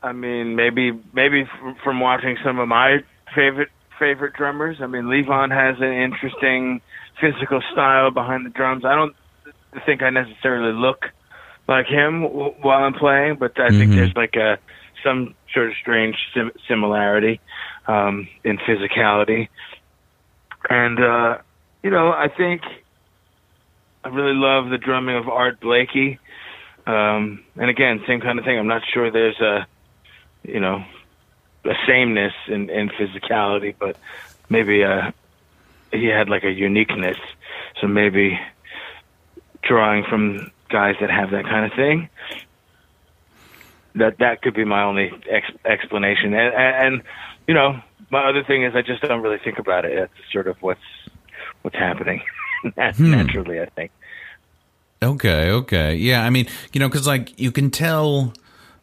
I 0.04 0.12
mean, 0.12 0.56
maybe 0.56 0.92
maybe 1.12 1.50
from 1.84 2.00
watching 2.00 2.38
some 2.44 2.60
of 2.60 2.68
my 2.68 3.04
favorite 3.34 3.70
favorite 4.00 4.34
drummers. 4.34 4.78
I 4.82 4.88
mean, 4.88 5.04
Levon 5.04 5.52
has 5.52 5.80
an 5.82 5.94
interesting 5.94 6.82
physical 7.20 7.62
style 7.72 8.12
behind 8.12 8.46
the 8.46 8.50
drums. 8.50 8.86
I 8.86 8.96
don't 8.96 9.16
think 9.86 10.02
I 10.02 10.10
necessarily 10.10 10.74
look 10.74 11.06
like 11.68 11.86
him 11.86 12.24
w- 12.24 12.54
while 12.62 12.84
I'm 12.84 12.94
playing, 12.94 13.36
but 13.36 13.60
I 13.60 13.70
think 13.70 13.92
Mhm. 13.92 13.96
there's 13.96 14.16
like 14.16 14.36
a 14.36 14.58
some 15.04 15.34
sort 15.54 15.68
of 15.68 15.74
strange 15.78 16.18
sim- 16.34 16.52
similarity 16.68 17.40
um, 17.88 18.28
in 18.44 18.58
physicality. 18.58 19.48
And 20.70 21.00
uh, 21.00 21.38
you 21.84 21.90
know, 21.90 22.12
I 22.12 22.28
think 22.28 22.62
I 24.04 24.10
really 24.10 24.34
love 24.34 24.70
the 24.70 24.78
drumming 24.78 25.16
of 25.16 25.30
Art 25.30 25.60
Blakey. 25.60 26.20
Um, 26.88 27.44
and 27.56 27.70
again, 27.70 28.02
same 28.08 28.22
kind 28.22 28.40
of 28.40 28.46
thing. 28.46 28.58
I'm 28.58 28.68
not 28.68 28.82
sure 28.94 29.12
there's 29.12 29.40
a, 29.40 29.68
you 30.44 30.60
know, 30.60 30.84
a 31.66 31.76
sameness 31.86 32.34
in, 32.48 32.70
in 32.70 32.90
physicality, 32.90 33.76
but 33.78 33.98
maybe 34.50 34.84
uh, 34.84 35.12
he 35.92 36.06
had 36.06 36.30
like 36.30 36.44
a 36.44 36.52
uniqueness. 36.52 37.18
So 37.82 37.88
maybe 37.88 38.40
drawing 39.62 40.04
from 40.04 40.52
guys 40.70 40.96
that 41.02 41.10
have 41.10 41.32
that 41.32 41.46
kind 41.46 41.66
of 41.66 41.74
thing. 41.74 42.10
That 43.96 44.20
that 44.20 44.42
could 44.42 44.54
be 44.54 44.66
my 44.66 44.84
only 44.84 45.12
ex- 45.30 45.52
explanation. 45.66 46.34
And, 46.34 46.54
and, 46.54 46.94
and 46.94 47.04
you 47.48 47.54
know, 47.54 47.82
my 48.10 48.28
other 48.28 48.44
thing 48.44 48.64
is 48.64 48.76
I 48.76 48.82
just 48.82 49.02
don't 49.02 49.22
really 49.22 49.40
think 49.40 49.60
about 49.60 49.86
it. 49.86 49.98
It's 49.98 50.32
sort 50.32 50.48
of 50.48 50.62
what's 50.62 50.80
what's 51.62 51.76
happening 51.76 52.22
Nat- 52.78 53.00
naturally. 53.00 53.60
I 53.60 53.66
think. 53.66 53.92
Okay, 55.02 55.50
okay. 55.50 55.96
Yeah, 55.96 56.26
I 56.26 56.30
mean, 56.30 56.48
you 56.74 56.80
know, 56.80 56.90
because 56.90 57.08
like 57.08 57.40
you 57.40 57.52
can 57.52 57.72
tell, 57.72 58.34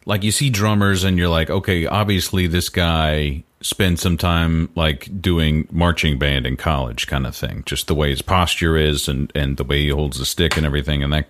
like 0.07 0.23
you 0.23 0.31
see 0.31 0.49
drummers 0.49 1.03
and 1.03 1.17
you're 1.17 1.27
like, 1.27 1.49
okay, 1.49 1.85
obviously 1.85 2.47
this 2.47 2.69
guy 2.69 3.43
spent 3.59 3.99
some 3.99 4.17
time 4.17 4.69
like 4.73 5.09
doing 5.21 5.67
marching 5.69 6.17
band 6.17 6.47
in 6.47 6.55
college 6.55 7.07
kind 7.07 7.27
of 7.27 7.35
thing, 7.35 7.61
just 7.65 7.87
the 7.87 7.93
way 7.93 8.09
his 8.09 8.21
posture 8.21 8.77
is 8.77 9.09
and, 9.09 9.29
and 9.35 9.57
the 9.57 9.65
way 9.65 9.81
he 9.81 9.89
holds 9.89 10.17
the 10.17 10.25
stick 10.25 10.55
and 10.55 10.65
everything 10.65 11.03
and 11.03 11.11
that, 11.11 11.29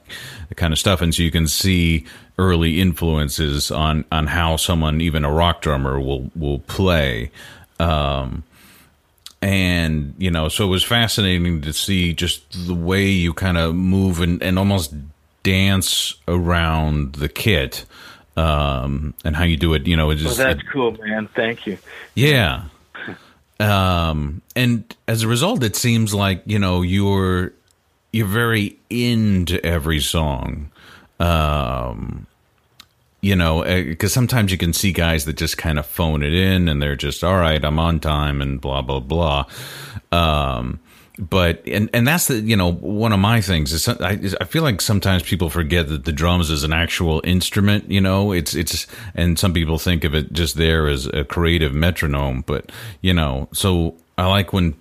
kind 0.56 0.72
of 0.72 0.80
stuff. 0.80 1.02
And 1.02 1.14
so 1.14 1.24
you 1.24 1.32
can 1.32 1.48
see 1.48 2.06
early 2.38 2.80
influences 2.80 3.72
on, 3.72 4.06
on 4.12 4.28
how 4.28 4.58
someone, 4.58 5.02
even 5.02 5.26
a 5.26 5.32
rock 5.32 5.62
drummer 5.62 6.00
will, 6.00 6.30
will 6.36 6.60
play. 6.60 7.32
Um, 7.80 8.44
and 9.40 10.16
you 10.18 10.32
know 10.32 10.50
so 10.50 10.66
it 10.66 10.68
was 10.68 10.84
fascinating 10.84 11.62
to 11.62 11.72
see 11.72 12.12
just 12.12 12.44
the 12.66 12.74
way 12.74 13.06
you 13.06 13.36
kind 13.36 13.56
of 13.56 13.76
move 13.76 14.20
and, 14.20 14.42
and 14.42 14.58
almost 14.58 14.92
dance 15.44 16.16
around 16.28 17.14
the 17.14 17.30
kit 17.30 17.86
um 18.38 19.14
and 19.26 19.36
how 19.36 19.44
you 19.44 19.58
do 19.58 19.74
it 19.74 19.86
you 19.88 19.96
know 19.98 20.06
it 20.12 20.16
Well, 20.16 20.26
just 20.26 20.38
that's 20.38 20.62
cool, 20.72 20.92
man. 21.04 21.28
Thank 21.36 21.66
you. 21.68 21.78
yeah 22.16 22.66
um 23.60 24.42
and 24.56 24.96
as 25.08 25.24
a 25.24 25.28
result 25.28 25.64
it 25.64 25.76
seems 25.76 26.14
like 26.14 26.44
you 26.46 26.60
know 26.60 26.82
you're 26.84 27.52
you're 28.14 28.28
very 28.28 28.78
into 28.90 29.64
every 29.66 30.00
song 30.00 30.70
um 31.20 32.28
you 33.22 33.36
know 33.36 33.64
because 33.64 34.14
sometimes 34.14 34.52
you 34.52 34.58
can 34.60 34.74
see 34.74 34.92
guys 34.92 35.26
that 35.26 35.38
just 35.38 35.58
kind 35.58 35.80
of 35.80 35.88
phone 35.88 36.22
it 36.22 36.34
in 36.34 36.70
and 36.70 36.80
they're 36.82 36.96
just 36.96 37.24
all 37.24 37.38
right 37.38 37.66
i'm 37.66 37.80
on 37.80 38.00
time 38.00 38.42
and 38.44 38.62
blah 38.62 38.84
blah 38.84 39.00
blah 39.00 39.44
um 40.12 40.80
but 41.20 41.62
and 41.66 41.90
and 41.94 42.08
that's 42.08 42.28
the 42.28 42.40
you 42.40 42.56
know 42.56 42.72
one 42.72 43.12
of 43.12 43.20
my 43.20 43.42
things 43.42 43.74
is 43.74 43.88
I, 43.88 44.20
I 44.40 44.46
feel 44.46 44.64
like 44.64 44.82
sometimes 44.82 45.24
people 45.24 45.50
forget 45.50 45.88
that 45.90 46.06
the 46.06 46.12
drums 46.12 46.50
is 46.50 46.64
an 46.64 46.74
actual 46.74 47.22
instrument 47.24 47.90
you 47.90 48.02
know 48.02 48.32
it's 48.32 48.54
it's 48.54 48.86
and 49.16 49.38
some 49.38 49.54
people 49.54 49.80
think 49.80 50.04
of 50.04 50.14
it 50.14 50.32
just 50.32 50.58
there 50.58 50.88
as 50.88 51.08
a 51.08 51.24
creative 51.24 51.74
metronome 51.74 52.44
but 52.46 52.72
you 53.02 53.14
know 53.14 53.50
so 53.52 53.96
I 54.18 54.28
like 54.28 54.54
when 54.54 54.76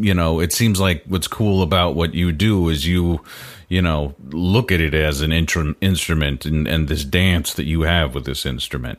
you 0.00 0.14
know 0.14 0.40
it 0.40 0.52
seems 0.52 0.80
like 0.80 1.04
what's 1.06 1.28
cool 1.28 1.62
about 1.62 1.94
what 1.94 2.14
you 2.14 2.32
do 2.32 2.68
is 2.70 2.86
you 2.86 3.20
you 3.68 3.82
know 3.82 4.14
look 4.30 4.72
at 4.72 4.80
it 4.80 4.94
as 4.94 5.20
an 5.20 5.32
intrum- 5.32 5.76
instrument 5.80 6.46
and 6.46 6.66
and 6.66 6.88
this 6.88 7.04
dance 7.04 7.54
that 7.54 7.64
you 7.64 7.82
have 7.82 8.14
with 8.14 8.24
this 8.24 8.46
instrument 8.46 8.98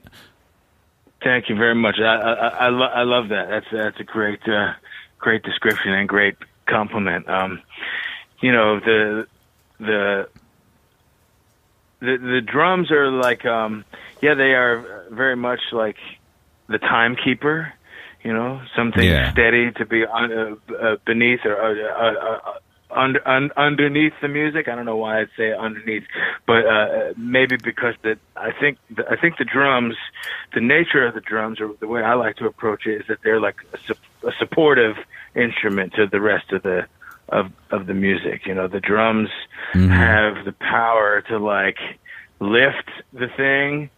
Thank 1.23 1.49
you 1.49 1.55
very 1.55 1.73
much. 1.73 1.95
I 1.99 2.03
I, 2.03 2.47
I, 2.47 2.69
lo- 2.69 2.85
I 2.85 3.01
love 3.01 3.29
that. 3.29 3.49
That's 3.49 3.65
that's 3.71 3.99
a 3.99 4.03
great 4.03 4.47
uh, 4.47 4.73
great 5.17 5.41
description 5.41 5.91
and 5.91 6.07
great 6.07 6.35
compliment. 6.67 7.29
Um, 7.29 7.61
you 8.41 8.51
know 8.51 8.79
the 8.79 9.27
the 9.79 10.27
the 12.01 12.17
the 12.17 12.41
drums 12.41 12.91
are 12.91 13.09
like 13.09 13.45
um, 13.45 13.85
yeah 14.21 14.33
they 14.35 14.53
are 14.53 15.05
very 15.11 15.35
much 15.35 15.59
like 15.71 15.97
the 16.67 16.77
timekeeper. 16.77 17.73
You 18.23 18.33
know 18.33 18.61
something 18.75 19.03
Yeah. 19.03 19.31
steady 19.31 19.71
to 19.73 19.85
be 19.85 20.03
un, 20.05 20.31
uh, 20.31 20.73
uh, 20.73 20.95
beneath 21.05 21.45
or 21.45 21.55
uh, 21.55 21.73
uh, 22.03 22.39
uh, 22.49 22.53
under, 22.95 23.27
un, 23.27 23.51
underneath 23.57 24.13
the 24.21 24.27
music. 24.27 24.67
I 24.67 24.75
don't 24.75 24.85
know 24.85 24.97
why 24.97 25.21
I'd 25.21 25.29
say 25.37 25.53
underneath, 25.53 26.03
but 26.47 26.65
uh, 26.65 27.13
maybe 27.17 27.57
because 27.57 27.95
that 28.03 28.17
I 28.35 28.51
think 28.51 28.77
the, 28.89 29.05
I 29.09 29.15
think 29.15 29.37
the 29.37 29.45
drums, 29.45 29.95
the 30.53 30.61
nature 30.61 31.05
of 31.05 31.13
the 31.13 31.21
drums, 31.21 31.59
or 31.59 31.73
the 31.79 31.87
way 31.87 32.01
I 32.01 32.13
like 32.13 32.37
to 32.37 32.45
approach 32.45 32.87
it, 32.87 33.01
is 33.01 33.07
that 33.07 33.19
they're 33.23 33.39
like 33.39 33.57
a, 33.73 33.77
su- 33.77 34.27
a 34.27 34.31
supportive 34.39 34.95
instrument 35.35 35.93
to 35.93 36.07
the 36.07 36.21
rest 36.21 36.51
of 36.51 36.63
the 36.63 36.87
of 37.29 37.51
of 37.71 37.87
the 37.87 37.93
music. 37.93 38.45
You 38.45 38.55
know, 38.55 38.67
the 38.67 38.79
drums 38.79 39.29
have 39.73 40.45
the 40.45 40.53
power 40.53 41.21
to 41.29 41.37
like 41.37 41.77
lift 42.39 42.89
the 43.13 43.27
thing. 43.27 43.89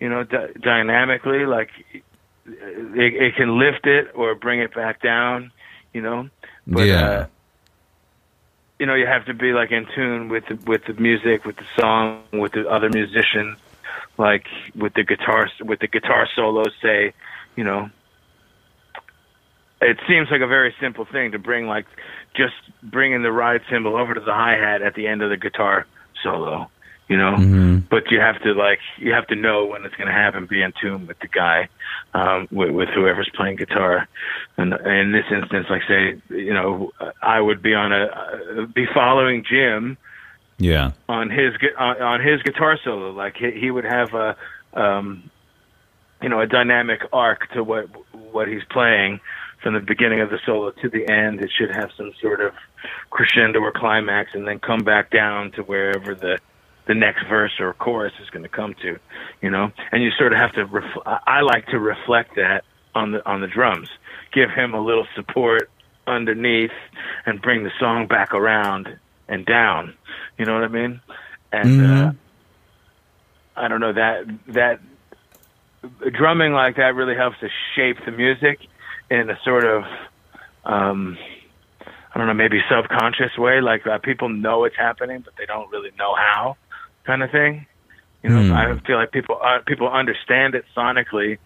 You 0.00 0.08
know, 0.08 0.24
d- 0.24 0.58
dynamically, 0.60 1.46
like 1.46 1.70
it, 1.92 2.02
it 2.46 3.36
can 3.36 3.58
lift 3.58 3.86
it 3.86 4.10
or 4.14 4.34
bring 4.34 4.60
it 4.60 4.74
back 4.74 5.02
down. 5.02 5.52
You 5.92 6.02
know, 6.02 6.28
but, 6.66 6.86
yeah 6.86 7.04
uh, 7.04 7.26
you 8.80 8.86
know, 8.86 8.94
you 8.94 9.06
have 9.06 9.26
to 9.26 9.34
be 9.34 9.52
like 9.52 9.70
in 9.70 9.86
tune 9.94 10.30
with 10.30 10.46
the, 10.46 10.54
with 10.66 10.86
the 10.86 10.94
music, 10.94 11.44
with 11.44 11.56
the 11.56 11.66
song, 11.78 12.22
with 12.32 12.52
the 12.52 12.66
other 12.66 12.88
musicians, 12.88 13.58
like 14.16 14.46
with 14.74 14.94
the 14.94 15.04
guitar 15.04 15.50
with 15.62 15.80
the 15.80 15.86
guitar 15.86 16.26
solos. 16.34 16.72
Say, 16.80 17.12
you 17.56 17.62
know, 17.62 17.90
it 19.82 19.98
seems 20.08 20.28
like 20.30 20.40
a 20.40 20.46
very 20.46 20.74
simple 20.80 21.04
thing 21.04 21.32
to 21.32 21.38
bring 21.38 21.66
like 21.66 21.84
just 22.34 22.54
bringing 22.82 23.22
the 23.22 23.30
ride 23.30 23.60
cymbal 23.70 23.96
over 23.98 24.14
to 24.14 24.20
the 24.20 24.32
hi 24.32 24.52
hat 24.52 24.80
at 24.80 24.94
the 24.94 25.06
end 25.06 25.20
of 25.20 25.28
the 25.28 25.36
guitar 25.36 25.86
solo. 26.22 26.70
You 27.10 27.16
know, 27.18 27.34
Mm-hmm. 27.38 27.78
but 27.90 28.04
you 28.12 28.20
have 28.20 28.40
to 28.44 28.52
like 28.54 28.78
you 28.96 29.12
have 29.12 29.26
to 29.26 29.34
know 29.34 29.66
when 29.66 29.84
it's 29.84 29.96
going 29.96 30.06
to 30.06 30.12
happen. 30.14 30.46
Be 30.46 30.62
in 30.62 30.72
tune 30.80 31.08
with 31.08 31.18
the 31.18 31.26
guy, 31.26 31.68
um, 32.14 32.46
with, 32.52 32.70
with 32.70 32.88
whoever's 32.90 33.28
playing 33.34 33.56
guitar. 33.56 34.06
And 34.56 34.72
in 34.86 35.10
this 35.10 35.24
instance, 35.30 35.66
like 35.68 35.82
say, 35.88 36.22
you 36.28 36.54
know, 36.54 36.92
I 37.20 37.40
would 37.40 37.62
be 37.62 37.74
on 37.74 37.92
a 37.92 38.04
uh, 38.04 38.66
be 38.66 38.86
following 38.94 39.44
Jim 39.44 39.98
Yeah. 40.58 40.92
on 41.08 41.30
his 41.30 41.52
on, 41.76 42.00
on 42.00 42.20
his 42.20 42.40
guitar 42.42 42.78
solo. 42.84 43.10
Like 43.10 43.34
he, 43.36 43.50
he 43.58 43.72
would 43.72 43.84
have 43.84 44.14
a 44.14 44.36
um, 44.74 45.28
you 46.22 46.28
know 46.28 46.40
a 46.40 46.46
dynamic 46.46 47.00
arc 47.12 47.50
to 47.54 47.64
what 47.64 47.86
what 48.30 48.46
he's 48.46 48.62
playing 48.70 49.18
from 49.64 49.74
the 49.74 49.80
beginning 49.80 50.20
of 50.20 50.30
the 50.30 50.38
solo 50.46 50.70
to 50.80 50.88
the 50.88 51.08
end. 51.10 51.40
It 51.40 51.50
should 51.58 51.72
have 51.74 51.90
some 51.96 52.12
sort 52.22 52.40
of 52.40 52.52
crescendo 53.10 53.58
or 53.58 53.72
climax, 53.72 54.30
and 54.32 54.46
then 54.46 54.60
come 54.60 54.84
back 54.84 55.10
down 55.10 55.50
to 55.56 55.62
wherever 55.64 56.14
the 56.14 56.38
the 56.90 56.94
next 56.96 57.22
verse 57.28 57.52
or 57.60 57.72
chorus 57.74 58.12
is 58.20 58.28
going 58.30 58.42
to 58.42 58.48
come 58.48 58.74
to, 58.82 58.98
you 59.40 59.48
know. 59.48 59.70
And 59.92 60.02
you 60.02 60.10
sort 60.18 60.32
of 60.32 60.40
have 60.40 60.52
to. 60.54 60.64
Ref- 60.64 61.06
I 61.06 61.40
like 61.42 61.66
to 61.66 61.78
reflect 61.78 62.34
that 62.34 62.64
on 62.96 63.12
the 63.12 63.24
on 63.24 63.40
the 63.40 63.46
drums. 63.46 63.88
Give 64.32 64.50
him 64.50 64.74
a 64.74 64.80
little 64.80 65.06
support 65.14 65.70
underneath, 66.08 66.72
and 67.26 67.40
bring 67.40 67.62
the 67.62 67.70
song 67.78 68.08
back 68.08 68.34
around 68.34 68.88
and 69.28 69.46
down. 69.46 69.94
You 70.36 70.46
know 70.46 70.54
what 70.54 70.64
I 70.64 70.68
mean? 70.68 71.00
And 71.52 71.80
uh, 71.80 72.10
Mhm. 72.10 72.16
I 73.56 73.68
don't 73.68 73.80
know 73.80 73.92
that 73.92 74.24
that 74.48 74.80
drumming 76.10 76.52
like 76.52 76.74
that 76.76 76.96
really 76.96 77.14
helps 77.14 77.38
to 77.38 77.48
shape 77.76 77.98
the 78.04 78.10
music 78.10 78.58
in 79.12 79.30
a 79.30 79.38
sort 79.44 79.64
of 79.64 79.84
um 80.64 81.16
I 82.12 82.18
don't 82.18 82.26
know, 82.26 82.34
maybe 82.34 82.58
subconscious 82.68 83.38
way. 83.38 83.60
Like 83.60 83.86
uh, 83.86 83.98
people 83.98 84.28
know 84.28 84.64
it's 84.64 84.76
happening, 84.76 85.20
but 85.24 85.34
they 85.38 85.46
don't 85.46 85.70
really 85.70 85.92
know 85.96 86.12
how, 86.16 86.56
kind 87.10 87.22
of 87.24 87.30
thing. 87.32 87.66
You 88.22 88.30
know, 88.30 88.42
Hmm. 88.42 88.52
I 88.52 88.78
feel 88.86 88.96
like 88.96 89.10
people 89.10 89.36
uh, 89.42 89.58
people 89.66 89.88
understand 89.88 90.54
it 90.54 90.64
sonically, 90.76 91.38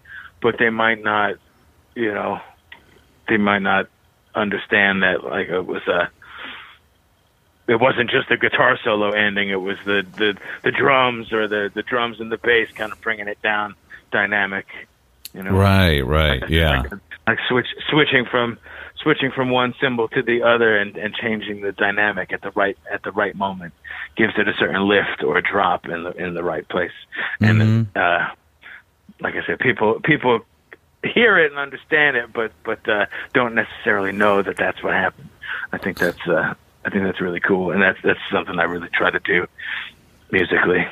but 0.43 0.59
they 0.59 0.69
might 0.71 1.03
not, 1.03 1.37
you 1.95 2.13
know, 2.13 2.41
they 3.29 3.39
might 3.39 3.61
not 3.63 3.87
understand 4.35 5.03
that 5.03 5.25
like 5.25 5.49
it 5.49 5.65
was 5.67 5.83
a. 5.87 6.11
It 7.67 7.81
wasn't 7.81 8.11
just 8.11 8.29
the 8.29 8.37
guitar 8.37 8.79
solo 8.85 9.13
ending; 9.13 9.49
it 9.49 9.61
was 9.61 9.79
the 9.87 10.05
the 10.17 10.37
the 10.63 10.71
drums 10.71 11.33
or 11.33 11.49
the 11.49 11.71
the 11.73 11.83
drums 11.83 12.21
and 12.21 12.31
the 12.31 12.37
bass 12.37 12.69
kind 12.75 12.93
of 12.93 13.01
bringing 13.01 13.29
it 13.29 13.41
down, 13.41 13.75
dynamic. 14.11 14.67
You 15.33 15.43
know, 15.45 15.53
Right. 15.53 16.05
Right. 16.05 16.43
Yeah. 16.51 16.83
like, 16.83 16.93
like 17.27 17.39
switch 17.49 17.69
switching 17.89 18.27
from 18.27 18.59
switching 18.97 19.31
from 19.31 19.51
one 19.51 19.75
cymbal 19.81 20.09
to 20.09 20.23
the 20.23 20.43
other 20.43 20.77
and, 20.77 20.97
and 20.97 21.15
changing 21.15 21.61
the 21.61 21.73
dynamic 21.73 22.33
at 22.33 22.43
the 22.43 22.51
right 22.53 22.79
at 22.91 23.03
the 23.03 23.13
right 23.13 23.35
moment 23.35 23.75
gives 24.17 24.35
it 24.39 24.49
a 24.49 24.55
certain 24.55 24.89
lift 24.89 25.23
or 25.23 25.37
a 25.37 25.43
drop 25.43 25.87
in 25.87 26.05
the 26.05 26.11
in 26.13 26.35
the 26.35 26.43
right 26.43 26.67
place. 26.69 26.93
Mhm. 27.41 27.61
And 27.61 27.97
uh, 27.97 28.29
like 29.21 29.35
I 29.35 29.45
said, 29.47 29.59
people 29.59 30.01
people 30.01 30.41
hear 31.03 31.39
it 31.39 31.51
and 31.51 31.59
understand 31.59 32.17
it, 32.17 32.33
but 32.33 32.53
but 32.65 32.89
uh, 32.89 33.07
don't 33.33 33.55
necessarily 33.55 34.13
know 34.13 34.43
that 34.43 34.57
that's 34.57 34.83
what 34.83 34.95
happened. 34.95 35.29
I 35.73 35.79
think 35.79 35.99
that's 35.99 36.27
uh, 36.27 36.55
I 36.85 36.91
think 36.91 37.05
that's 37.05 37.21
really 37.21 37.41
cool, 37.41 37.71
and 37.71 37.83
that's 37.83 37.99
that's 38.03 38.21
something 38.33 38.59
I 38.59 38.65
really 38.65 38.89
try 38.89 39.11
to 39.11 39.21
do 39.21 39.47
musically. 40.31 40.87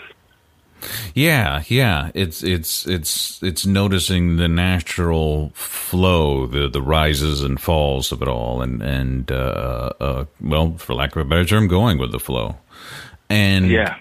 Yeah, 1.14 1.62
yeah. 1.68 2.10
It's 2.14 2.42
it's 2.42 2.86
it's 2.86 3.42
it's 3.42 3.66
noticing 3.66 4.36
the 4.36 4.48
natural 4.48 5.50
flow, 5.54 6.46
the 6.46 6.68
the 6.68 6.82
rises 6.82 7.42
and 7.42 7.60
falls 7.60 8.12
of 8.12 8.22
it 8.22 8.28
all, 8.28 8.62
and 8.62 8.82
and 8.82 9.30
uh, 9.30 9.90
uh, 10.00 10.24
well, 10.40 10.74
for 10.78 10.94
lack 10.94 11.14
of 11.16 11.22
a 11.22 11.24
better 11.24 11.44
term, 11.44 11.68
going 11.68 11.98
with 11.98 12.12
the 12.12 12.20
flow. 12.20 12.56
And 13.30 13.70
Yeah. 13.70 13.96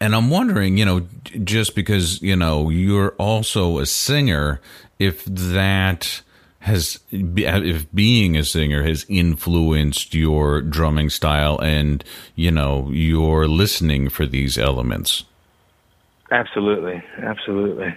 and 0.00 0.14
I'm 0.14 0.30
wondering, 0.30 0.76
you 0.78 0.84
know, 0.84 1.06
just 1.44 1.74
because 1.74 2.20
you 2.22 2.36
know 2.36 2.68
you're 2.70 3.10
also 3.18 3.78
a 3.78 3.86
singer, 3.86 4.60
if 4.98 5.24
that 5.26 6.22
has 6.60 6.98
if 7.12 7.86
being 7.94 8.36
a 8.36 8.42
singer 8.42 8.82
has 8.82 9.06
influenced 9.08 10.14
your 10.14 10.60
drumming 10.60 11.08
style 11.08 11.60
and 11.60 12.02
you 12.34 12.50
know 12.50 12.90
your 12.90 13.46
listening 13.46 14.08
for 14.08 14.26
these 14.26 14.58
elements. 14.58 15.24
Absolutely, 16.30 17.02
absolutely. 17.22 17.94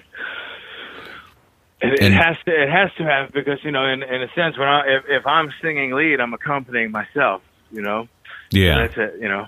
It, 1.82 2.04
it 2.04 2.12
has 2.12 2.36
to. 2.46 2.52
It 2.63 2.70
has 2.70 2.92
to 2.98 3.04
have 3.06 3.32
because 3.32 3.63
you 3.63 3.72
know, 3.72 3.86
in 3.86 4.04
in 4.04 4.22
a 4.22 4.28
sense, 4.34 4.58
when 4.58 4.68
I 4.68 4.82
if, 4.98 5.04
if 5.08 5.26
I'm 5.26 5.50
singing 5.62 5.94
lead, 5.94 6.20
I'm 6.20 6.34
accompanying 6.34 6.92
myself. 6.92 7.42
You 7.72 7.82
know, 7.82 8.08
Yeah. 8.52 8.80
that's 8.80 8.98
it. 8.98 9.22
You 9.22 9.30
know, 9.30 9.48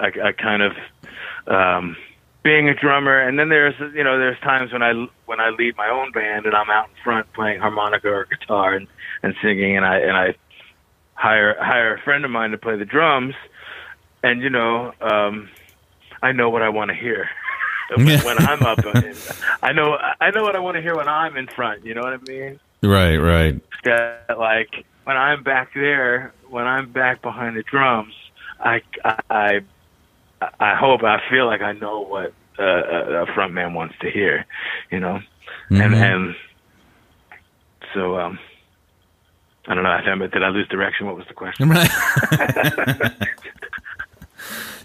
I, 0.00 0.06
I 0.28 0.32
kind 0.32 0.62
of 0.62 0.72
um, 1.46 1.96
being 2.42 2.68
a 2.68 2.74
drummer, 2.74 3.18
and 3.18 3.38
then 3.38 3.48
there's 3.48 3.74
you 3.94 4.04
know 4.04 4.18
there's 4.18 4.38
times 4.40 4.70
when 4.72 4.82
I 4.82 4.92
when 5.26 5.40
I 5.40 5.48
lead 5.50 5.76
my 5.76 5.88
own 5.88 6.12
band 6.12 6.44
and 6.46 6.54
I'm 6.54 6.68
out 6.70 6.88
in 6.90 6.94
front 7.02 7.32
playing 7.32 7.60
harmonica 7.60 8.08
or 8.08 8.26
guitar 8.26 8.74
and 8.74 8.86
and 9.22 9.34
singing, 9.42 9.76
and 9.76 9.86
I 9.86 9.98
and 9.98 10.16
I 10.16 10.34
hire 11.14 11.56
hire 11.58 11.94
a 11.94 12.00
friend 12.02 12.24
of 12.24 12.30
mine 12.30 12.50
to 12.50 12.58
play 12.58 12.76
the 12.76 12.84
drums, 12.84 13.34
and 14.22 14.42
you 14.42 14.50
know. 14.50 14.92
um 15.00 15.48
I 16.24 16.32
know 16.32 16.48
what 16.48 16.62
I 16.62 16.70
want 16.70 16.90
to 16.90 16.96
hear 16.96 17.28
when, 17.96 18.06
when 18.24 18.38
I'm 18.38 18.62
up. 18.62 18.78
I 19.62 19.72
know 19.72 19.96
I 20.20 20.30
know 20.30 20.42
what 20.42 20.56
I 20.56 20.58
want 20.58 20.76
to 20.76 20.82
hear 20.82 20.96
when 20.96 21.08
I'm 21.08 21.36
in 21.36 21.46
front. 21.46 21.84
You 21.84 21.94
know 21.94 22.02
what 22.02 22.14
I 22.14 22.18
mean? 22.26 22.58
Right, 22.82 23.16
right. 23.16 23.60
That 23.84 24.36
like 24.38 24.84
when 25.04 25.16
I'm 25.16 25.42
back 25.42 25.72
there, 25.74 26.32
when 26.48 26.66
I'm 26.66 26.90
back 26.90 27.22
behind 27.22 27.56
the 27.56 27.62
drums, 27.62 28.14
I 28.58 28.80
I 29.30 29.60
I 30.58 30.74
hope 30.74 31.02
I 31.02 31.22
feel 31.30 31.46
like 31.46 31.60
I 31.60 31.72
know 31.72 32.00
what 32.00 32.32
uh, 32.58 32.64
a 32.64 33.22
a 33.22 33.26
front 33.34 33.52
man 33.52 33.74
wants 33.74 33.94
to 34.00 34.10
hear. 34.10 34.46
You 34.90 35.00
know, 35.00 35.20
and 35.70 35.94
Mhm. 35.94 36.14
and 36.14 36.36
so 37.92 38.18
um. 38.18 38.38
I 39.66 39.74
don't 39.74 39.82
know. 39.82 40.26
Did 40.28 40.42
I 40.42 40.50
lose 40.50 40.68
direction? 40.68 41.06
What 41.06 41.16
was 41.16 41.26
the 41.26 41.32
question? 41.32 41.70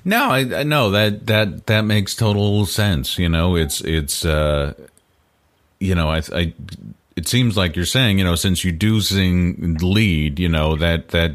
no, 0.06 0.30
I, 0.30 0.60
I 0.60 0.64
know 0.64 0.92
that 0.92 1.28
that 1.28 1.68
that 1.68 1.82
makes 1.82 2.16
total 2.16 2.66
sense. 2.66 3.18
You 3.18 3.30
know, 3.30 3.56
it's 3.56 3.82
it's 3.82 4.26
uh, 4.26 4.74
you 5.80 5.96
know, 5.96 6.10
I, 6.10 6.22
I 6.34 6.54
it 7.16 7.28
seems 7.28 7.58
like 7.58 7.76
you're 7.76 7.86
saying, 7.86 8.18
you 8.18 8.24
know, 8.24 8.36
since 8.36 8.64
you 8.64 8.72
do 8.72 9.02
sing 9.02 9.78
lead, 9.82 10.40
you 10.40 10.50
know 10.50 10.76
that 10.78 11.10
that 11.10 11.32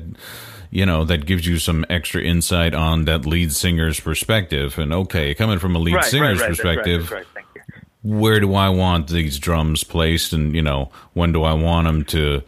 you 0.70 0.86
know 0.86 1.04
that 1.04 1.26
gives 1.26 1.46
you 1.46 1.58
some 1.58 1.84
extra 1.90 2.22
insight 2.22 2.74
on 2.74 3.04
that 3.04 3.26
lead 3.26 3.52
singer's 3.52 4.00
perspective. 4.00 4.78
And 4.78 4.92
okay, 4.92 5.34
coming 5.34 5.58
from 5.58 5.76
a 5.76 5.78
lead 5.78 6.02
singer's 6.04 6.40
right, 6.40 6.48
perspective, 6.48 7.02
that's 7.02 7.12
right. 7.12 7.26
Thank 7.34 7.46
you. 7.54 8.18
where 8.18 8.40
do 8.40 8.54
I 8.54 8.70
want 8.70 9.08
these 9.08 9.38
drums 9.38 9.84
placed, 9.84 10.32
and 10.32 10.54
you 10.54 10.62
know, 10.62 10.90
when 11.12 11.32
do 11.32 11.42
I 11.42 11.52
want 11.52 11.86
them 11.86 12.04
to 12.06 12.42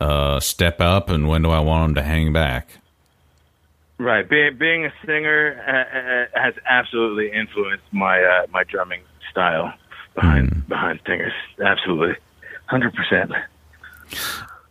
uh, 0.00 0.40
step 0.40 0.80
up, 0.80 1.08
and 1.08 1.28
when 1.28 1.42
do 1.42 1.50
I 1.50 1.60
want 1.60 1.88
them 1.88 1.94
to 1.96 2.02
hang 2.02 2.32
back? 2.32 2.68
Right, 4.02 4.28
being 4.28 4.56
being 4.58 4.84
a 4.84 4.92
singer 5.06 5.62
uh, 5.64 6.36
uh, 6.36 6.42
has 6.42 6.54
absolutely 6.68 7.30
influenced 7.30 7.84
my 7.92 8.20
uh, 8.20 8.46
my 8.50 8.64
drumming 8.64 9.02
style 9.30 9.72
behind 10.16 10.66
behind 10.66 10.98
singers. 11.06 11.32
Absolutely, 11.64 12.16
hundred 12.66 12.94
percent. 12.94 13.30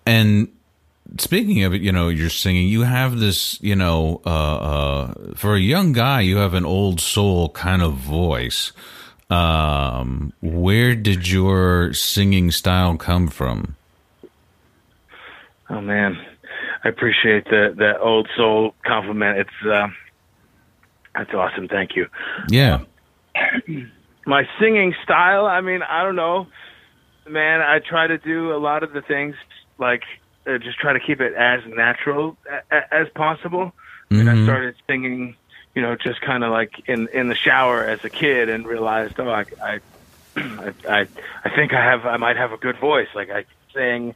And 0.05 0.49
speaking 1.17 1.63
of 1.63 1.73
it, 1.73 1.81
you 1.81 1.93
know, 1.93 2.09
you're 2.09 2.29
singing. 2.29 2.67
You 2.67 2.81
have 2.81 3.19
this, 3.19 3.57
you 3.61 3.73
know, 3.73 4.19
uh, 4.25 4.29
uh, 4.29 5.13
for 5.35 5.55
a 5.55 5.61
young 5.61 5.93
guy, 5.93 6.19
you 6.19 6.35
have 6.35 6.53
an 6.53 6.65
old 6.65 6.99
soul 6.99 7.47
kind 7.49 7.81
of 7.81 7.93
voice. 7.93 8.73
Um, 9.29 10.33
where 10.41 10.93
did 10.93 11.29
your 11.29 11.93
singing 11.93 12.51
style 12.51 12.97
come 12.97 13.29
from? 13.29 13.77
Oh 15.69 15.79
man, 15.79 16.19
I 16.83 16.89
appreciate 16.89 17.45
the 17.45 17.73
the 17.77 17.99
old 17.99 18.27
soul 18.35 18.73
compliment. 18.85 19.37
It's 19.39 19.67
uh, 19.69 19.87
that's 21.15 21.33
awesome. 21.33 21.67
Thank 21.67 21.95
you. 21.95 22.07
Yeah, 22.49 22.79
My 24.25 24.43
singing 24.59 24.93
style. 25.03 25.45
I 25.45 25.61
mean, 25.61 25.81
I 25.83 26.03
don't 26.03 26.15
know, 26.15 26.47
man. 27.27 27.61
I 27.61 27.79
try 27.79 28.07
to 28.07 28.17
do 28.17 28.53
a 28.53 28.57
lot 28.59 28.83
of 28.83 28.93
the 28.93 29.01
things 29.01 29.35
like 29.77 30.01
uh, 30.47 30.57
just 30.57 30.79
try 30.79 30.93
to 30.93 30.99
keep 30.99 31.21
it 31.21 31.33
as 31.33 31.61
natural 31.67 32.37
a- 32.49 32.75
a- 32.75 32.93
as 33.01 33.07
possible. 33.15 33.71
And 34.09 34.29
I 34.29 34.33
Mhm. 34.33 34.43
started 34.45 34.75
singing, 34.89 35.37
you 35.75 35.81
know, 35.81 35.95
just 35.95 36.19
kind 36.21 36.43
of 36.43 36.51
like 36.51 36.71
in 36.87 37.07
in 37.13 37.29
the 37.29 37.35
shower 37.35 37.85
as 37.87 37.99
a 38.03 38.09
kid, 38.09 38.49
and 38.49 38.65
realized, 38.67 39.13
oh, 39.19 39.29
I, 39.29 39.45
I, 39.63 39.79
I, 40.37 40.73
I, 40.89 41.07
I 41.45 41.49
think 41.55 41.73
I 41.73 41.83
have, 41.83 42.05
I 42.05 42.17
might 42.17 42.37
have 42.37 42.51
a 42.51 42.57
good 42.57 42.77
voice. 42.79 43.07
Like 43.15 43.29
I 43.29 43.45
sing 43.73 44.13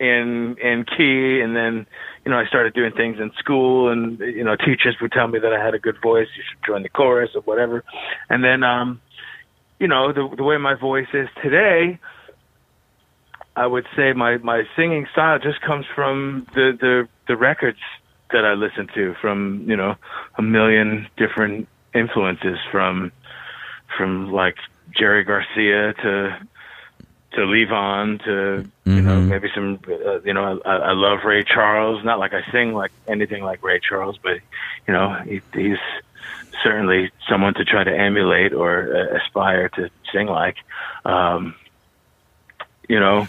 in 0.00 0.56
in 0.62 0.84
key, 0.84 1.40
and 1.40 1.54
then, 1.54 1.86
you 2.24 2.30
know, 2.30 2.38
I 2.38 2.46
started 2.46 2.72
doing 2.72 2.92
things 2.92 3.18
in 3.20 3.30
school, 3.38 3.90
and 3.90 4.18
you 4.18 4.42
know, 4.42 4.56
teachers 4.56 4.96
would 5.00 5.12
tell 5.12 5.28
me 5.28 5.38
that 5.38 5.52
I 5.52 5.62
had 5.62 5.74
a 5.74 5.78
good 5.78 6.00
voice. 6.02 6.26
You 6.36 6.42
should 6.48 6.66
join 6.66 6.82
the 6.82 6.88
chorus 6.88 7.30
or 7.34 7.42
whatever. 7.42 7.84
And 8.30 8.42
then, 8.42 8.64
um, 8.64 9.00
you 9.78 9.86
know, 9.86 10.12
the 10.12 10.28
the 10.34 10.42
way 10.42 10.56
my 10.56 10.74
voice 10.74 11.08
is 11.12 11.28
today. 11.42 11.98
I 13.56 13.66
would 13.66 13.86
say 13.94 14.14
my 14.14 14.38
my 14.38 14.62
singing 14.74 15.06
style 15.12 15.38
just 15.38 15.60
comes 15.60 15.84
from 15.94 16.46
the 16.54 16.72
the 16.80 17.08
the 17.28 17.36
records 17.36 17.80
that 18.32 18.44
I 18.44 18.54
listen 18.54 18.88
to 18.94 19.14
from 19.20 19.64
you 19.66 19.76
know 19.76 19.96
a 20.38 20.42
million 20.42 21.08
different 21.18 21.68
influences 21.94 22.58
from 22.70 23.12
from 23.98 24.32
like 24.32 24.56
Jerry 24.96 25.24
Garcia 25.24 25.92
to 25.94 26.38
to 27.32 27.40
Levon 27.40 28.22
to 28.24 28.68
you 28.84 29.00
know 29.02 29.18
Mhm. 29.20 29.28
maybe 29.28 29.48
some 29.54 29.78
uh, 29.88 30.20
you 30.22 30.34
know 30.34 30.60
I, 30.64 30.76
I 30.76 30.92
love 30.92 31.20
Ray 31.24 31.44
Charles. 31.44 32.04
Not 32.04 32.18
like 32.18 32.32
I 32.34 32.42
sing 32.50 32.72
like 32.74 32.90
anything 33.06 33.42
like 33.44 33.62
Ray 33.62 33.78
Charles 33.80 34.18
but 34.22 34.38
you 34.86 34.94
know 34.94 35.14
he, 35.24 35.40
he's 35.54 35.78
certainly 36.62 37.10
someone 37.28 37.54
to 37.54 37.64
try 37.64 37.84
to 37.84 37.96
emulate 37.96 38.52
or 38.52 38.94
uh, 38.94 39.16
aspire 39.18 39.68
to 39.70 39.90
sing 40.12 40.26
like. 40.26 40.56
Um 41.04 41.54
you 42.88 42.98
know 42.98 43.28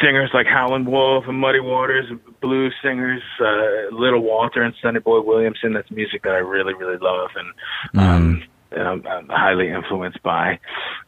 singers 0.00 0.30
like 0.32 0.46
Howlin' 0.46 0.86
Wolf 0.86 1.26
and 1.28 1.38
Muddy 1.38 1.60
Waters 1.60 2.06
blues 2.40 2.72
singers 2.82 3.22
uh 3.40 3.94
Little 3.94 4.20
Walter 4.20 4.62
and 4.62 4.74
Sonny 4.80 5.00
Boy 5.00 5.20
Williamson 5.20 5.74
that's 5.74 5.90
music 5.90 6.22
that 6.22 6.32
I 6.32 6.38
really 6.38 6.72
really 6.74 6.96
love. 6.96 7.30
And 7.36 8.00
um 8.00 8.42
um, 8.76 9.04
I'm 9.08 9.28
highly 9.28 9.68
influenced 9.68 10.22
by. 10.22 10.58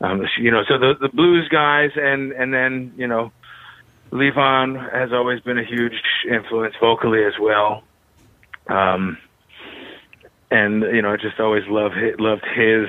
Um, 0.01 0.27
you 0.39 0.51
know, 0.51 0.63
so 0.69 0.79
the 0.79 0.95
the 1.01 1.09
blues 1.09 1.49
guys, 1.49 1.91
and 1.97 2.33
and 2.33 2.53
then 2.53 2.93
you 2.97 3.07
know, 3.07 3.33
Levon 4.13 4.93
has 4.93 5.13
always 5.13 5.41
been 5.41 5.59
a 5.59 5.65
huge 5.65 6.01
influence 6.29 6.75
vocally 6.81 7.25
as 7.25 7.35
well. 7.39 7.83
Um, 8.69 9.19
and 10.51 10.83
you 10.83 11.03
know, 11.03 11.13
I 11.13 11.17
just 11.17 11.39
always 11.39 11.65
loved 11.69 11.97
loved 12.19 12.45
his 12.55 12.89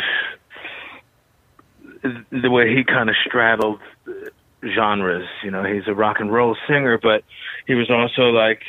the 2.32 2.50
way 2.50 2.76
he 2.76 2.84
kind 2.84 3.10
of 3.10 3.16
straddled 3.26 3.80
genres. 4.76 5.28
You 5.44 5.52
know, 5.52 5.64
he's 5.64 5.88
a 5.88 5.94
rock 5.94 6.20
and 6.20 6.32
roll 6.32 6.56
singer, 6.68 6.98
but 6.98 7.24
he 7.68 7.76
was 7.76 7.90
also 7.90 8.30
like 8.30 8.64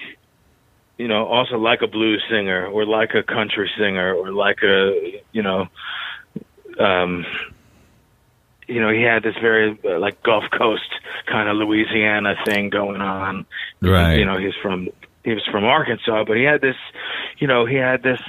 you 1.03 1.09
know, 1.09 1.27
also 1.27 1.57
like 1.59 1.83
a 1.83 1.89
blues 1.89 2.23
singer 2.31 2.65
or 2.69 2.87
like 2.87 3.13
a 3.15 3.25
country 3.25 3.69
singer 3.77 4.15
or 4.15 4.31
like 4.31 4.63
a, 4.63 5.21
you 5.33 5.43
know, 5.43 5.67
um, 6.79 7.27
you 8.69 8.81
know, 8.81 8.89
he 8.89 9.03
had 9.03 9.25
this 9.25 9.35
very 9.41 9.77
uh, 9.85 9.99
like 9.99 10.23
Gulf 10.23 10.45
Coast 10.57 10.89
kind 11.27 11.49
of 11.49 11.57
Louisiana 11.57 12.37
thing 12.47 12.71
going 12.71 13.01
on. 13.01 13.47
Right. 13.81 14.15
You 14.15 14.25
know, 14.25 14.39
he's 14.39 14.55
from 14.63 14.91
he 15.25 15.35
was 15.35 15.45
from 15.51 15.65
Arkansas, 15.65 16.23
but 16.25 16.37
he 16.37 16.45
had 16.45 16.61
this, 16.61 16.77
you 17.39 17.49
know, 17.49 17.67
he 17.67 17.75
had 17.75 18.05
this 18.05 18.21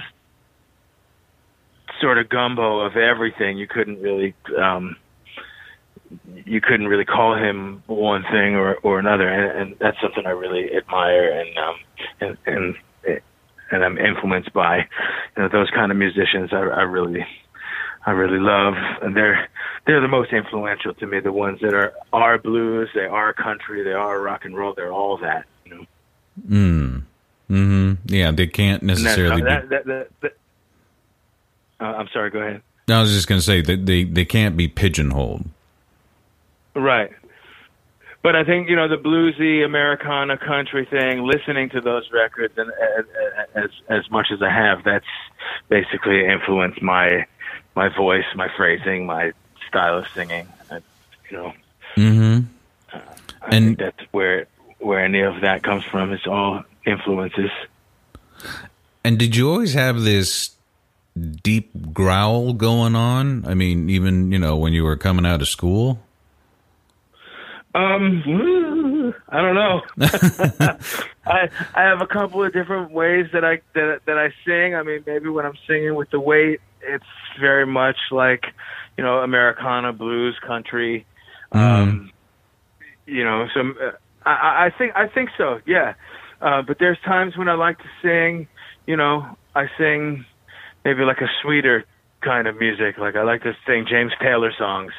sort 2.02 2.18
of 2.18 2.28
gumbo 2.28 2.80
of 2.80 2.98
everything. 2.98 3.60
You 3.60 3.68
couldn't 3.68 4.02
really, 4.02 4.34
um, 4.58 4.96
you 6.46 6.62
couldn't 6.62 6.88
really 6.88 7.06
call 7.06 7.36
him 7.36 7.84
one 7.88 8.24
thing 8.24 8.56
or 8.56 8.76
or 8.84 9.00
another, 9.00 9.28
and, 9.30 9.60
and 9.60 9.80
that's 9.80 9.98
something 10.02 10.26
I 10.26 10.32
really 10.32 10.76
admire 10.76 11.32
and 11.40 11.58
um 11.58 11.76
and 12.22 12.38
and 12.46 12.76
and 13.72 13.84
I'm 13.84 13.98
influenced 13.98 14.54
by. 14.54 14.78
You 15.36 15.44
know, 15.44 15.50
those 15.50 15.70
kind 15.72 15.92
of 15.92 15.98
musicians. 15.98 16.52
I, 16.54 16.58
I 16.58 16.84
really. 16.84 17.26
I 18.06 18.12
really 18.12 18.38
love, 18.40 18.74
and 19.02 19.16
they're 19.16 19.48
they're 19.88 20.02
the 20.02 20.10
most 20.10 20.34
influential 20.34 20.94
to 20.96 21.08
me. 21.08 21.22
The 21.22 21.32
ones 21.32 21.62
that 21.62 21.74
are 21.74 21.94
are 22.12 22.38
blues, 22.38 22.90
they 22.94 23.06
are 23.06 23.32
country, 23.32 23.82
they 23.82 23.94
are 23.94 24.20
rock 24.22 24.44
and 24.44 24.58
roll, 24.58 24.74
they're 24.76 24.92
all 24.92 25.16
that. 25.20 25.46
You 25.66 25.76
know, 25.76 25.86
Mm. 26.50 27.04
hmm 27.48 27.94
Yeah, 28.06 28.32
they 28.32 28.48
can't 28.48 28.84
necessarily. 28.84 29.42
be, 29.42 29.48
that, 29.48 29.70
that, 29.70 30.08
that, 30.22 30.34
uh, 31.80 31.84
I'm 31.84 32.10
sorry. 32.12 32.30
Go 32.30 32.40
ahead. 32.40 32.62
I 32.90 33.00
was 33.00 33.14
just 33.14 33.28
going 33.30 33.40
to 33.40 33.46
say 33.46 33.62
that 33.62 33.86
they 33.86 34.04
they 34.04 34.26
can't 34.26 34.58
be 34.58 34.68
pigeonholed. 34.68 35.46
Right. 36.76 37.12
But 38.22 38.36
I 38.38 38.46
think 38.46 38.70
you 38.70 38.76
know 38.78 38.88
the 38.88 38.98
bluesy 38.98 39.66
Americana 39.66 40.38
country 40.38 40.86
thing. 40.86 41.24
Listening 41.24 41.70
to 41.72 41.82
those 41.82 42.10
records, 42.12 42.54
and 42.58 42.72
as 42.98 43.06
as, 43.56 43.70
as 43.90 44.12
much 44.12 44.28
as 44.32 44.42
I 44.42 44.50
have, 44.50 44.84
that's 44.86 45.06
basically 45.68 46.26
influenced 46.26 46.82
my 46.82 47.26
my 47.76 47.90
voice, 47.90 48.26
my 48.36 48.48
phrasing, 48.56 49.06
my 49.06 49.34
style 49.68 49.98
of 49.98 50.08
singing. 50.16 50.48
I, 50.72 50.76
you 51.30 51.38
know, 51.38 51.54
mm-hmm. 51.98 52.46
I 53.42 53.56
And- 53.56 53.66
think 53.66 53.80
that's 53.80 54.14
where 54.14 54.48
where 54.80 55.04
any 55.04 55.22
of 55.22 55.42
that 55.42 55.64
comes 55.64 55.84
from. 55.84 56.14
It's 56.14 56.26
all 56.28 56.64
influences. 56.86 57.52
And 59.04 59.20
did 59.20 59.36
you 59.36 59.50
always 59.52 59.74
have 59.74 60.02
this 60.02 60.52
deep 61.44 61.72
growl 61.94 62.54
going 62.54 62.96
on? 62.96 63.46
I 63.46 63.54
mean, 63.54 63.90
even 63.90 64.32
you 64.32 64.40
know 64.40 64.56
when 64.56 64.72
you 64.72 64.86
were 64.86 64.96
coming 64.96 65.26
out 65.26 65.42
of 65.42 65.50
school. 65.50 66.00
Um, 67.76 69.14
I 69.30 69.42
don't 69.42 69.56
know. 69.56 69.82
I 71.26 71.50
I 71.74 71.82
have 71.82 72.02
a 72.02 72.08
couple 72.08 72.44
of 72.44 72.54
different 72.54 72.92
ways 72.92 73.28
that 73.34 73.44
I 73.44 73.62
that 73.74 74.02
that 74.06 74.18
I 74.18 74.30
sing. 74.46 74.76
I 74.76 74.84
mean, 74.84 75.04
maybe 75.08 75.30
when 75.30 75.46
I'm 75.46 75.58
singing 75.68 75.96
with 75.96 76.12
the 76.12 76.20
weight, 76.20 76.62
it's 76.82 77.06
very 77.40 77.66
much 77.66 77.98
like 78.12 78.46
you 78.98 79.04
know 79.04 79.20
Americana, 79.20 79.92
blues, 79.94 80.38
country. 80.46 81.06
Um, 81.52 82.12
you 83.06 83.24
know, 83.24 83.48
some 83.56 83.76
uh, 83.82 83.92
I, 84.26 84.66
I 84.66 84.70
think 84.78 84.94
I 84.96 85.08
think 85.08 85.30
so. 85.38 85.60
Yeah, 85.66 85.94
uh, 86.42 86.62
but 86.62 86.78
there's 86.80 87.00
times 87.06 87.38
when 87.38 87.50
I 87.50 87.54
like 87.54 87.80
to 87.80 87.90
sing. 88.02 88.48
You 88.86 88.98
know, 88.98 89.38
I 89.56 89.68
sing 89.78 90.26
maybe 90.86 91.04
like 91.04 91.22
a 91.22 91.30
sweeter 91.42 91.86
kind 92.22 92.48
of 92.48 92.58
music. 92.60 92.98
Like 92.98 93.16
I 93.16 93.24
like 93.24 93.44
to 93.44 93.56
sing 93.66 93.86
James 93.90 94.12
Taylor 94.22 94.52
songs. 94.58 94.94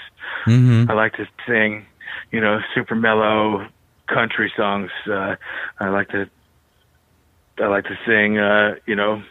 hmm 0.44 0.86
I 0.88 0.94
like 0.94 1.14
to 1.14 1.26
sing, 1.46 1.86
you 2.30 2.40
know, 2.40 2.60
super 2.74 2.94
mellow 2.94 3.66
country 4.06 4.52
songs. 4.56 4.90
Uh, 5.06 5.36
I 5.80 5.88
like 5.88 6.08
to, 6.10 6.28
I 7.58 7.66
like 7.66 7.84
to 7.84 7.98
sing, 8.06 8.38
uh, 8.38 8.74
you 8.86 8.96
know, 8.96 9.22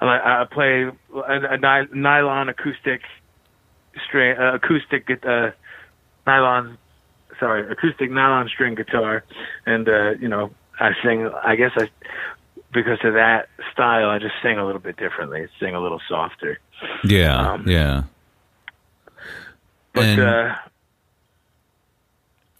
I, 0.00 0.04
like, 0.04 0.22
I 0.22 0.44
play 0.50 0.84
a, 1.14 1.54
a 1.54 1.56
ny- 1.58 1.88
nylon 1.92 2.48
acoustic 2.48 3.02
string, 4.06 4.36
uh, 4.38 4.54
acoustic, 4.54 5.08
uh, 5.26 5.50
nylon, 6.26 6.78
sorry, 7.38 7.70
acoustic 7.70 8.10
nylon 8.10 8.48
string 8.48 8.74
guitar, 8.74 9.24
and 9.66 9.88
uh, 9.88 10.10
you 10.20 10.28
know, 10.28 10.50
I 10.78 10.92
sing. 11.02 11.28
I 11.44 11.56
guess 11.56 11.72
I, 11.76 11.88
because 12.72 12.98
of 13.04 13.14
that 13.14 13.48
style, 13.72 14.08
I 14.08 14.18
just 14.18 14.34
sing 14.42 14.58
a 14.58 14.64
little 14.64 14.80
bit 14.80 14.96
differently. 14.96 15.46
Sing 15.58 15.74
a 15.74 15.80
little 15.80 16.00
softer. 16.08 16.58
Yeah, 17.04 17.52
Um, 17.52 17.64
yeah. 17.66 18.04
But 19.92 20.04
And- 20.04 20.20
uh, 20.20 20.54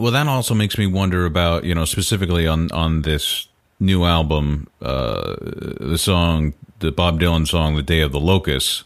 Well, 0.01 0.13
that 0.13 0.27
also 0.27 0.55
makes 0.55 0.79
me 0.79 0.87
wonder 0.87 1.27
about 1.27 1.65
you 1.65 1.75
know 1.75 1.85
specifically 1.85 2.47
on 2.47 2.71
on 2.73 3.03
this 3.03 3.49
new 3.79 4.05
album, 4.05 4.69
uh, 4.83 5.37
the 5.41 5.99
song, 5.99 6.55
the 6.81 6.93
Bob 6.93 7.21
Dylan 7.21 7.47
song, 7.47 7.77
"The 7.77 7.83
Day 7.83 8.01
of 8.01 8.13
the 8.13 8.21
Locust," 8.21 8.85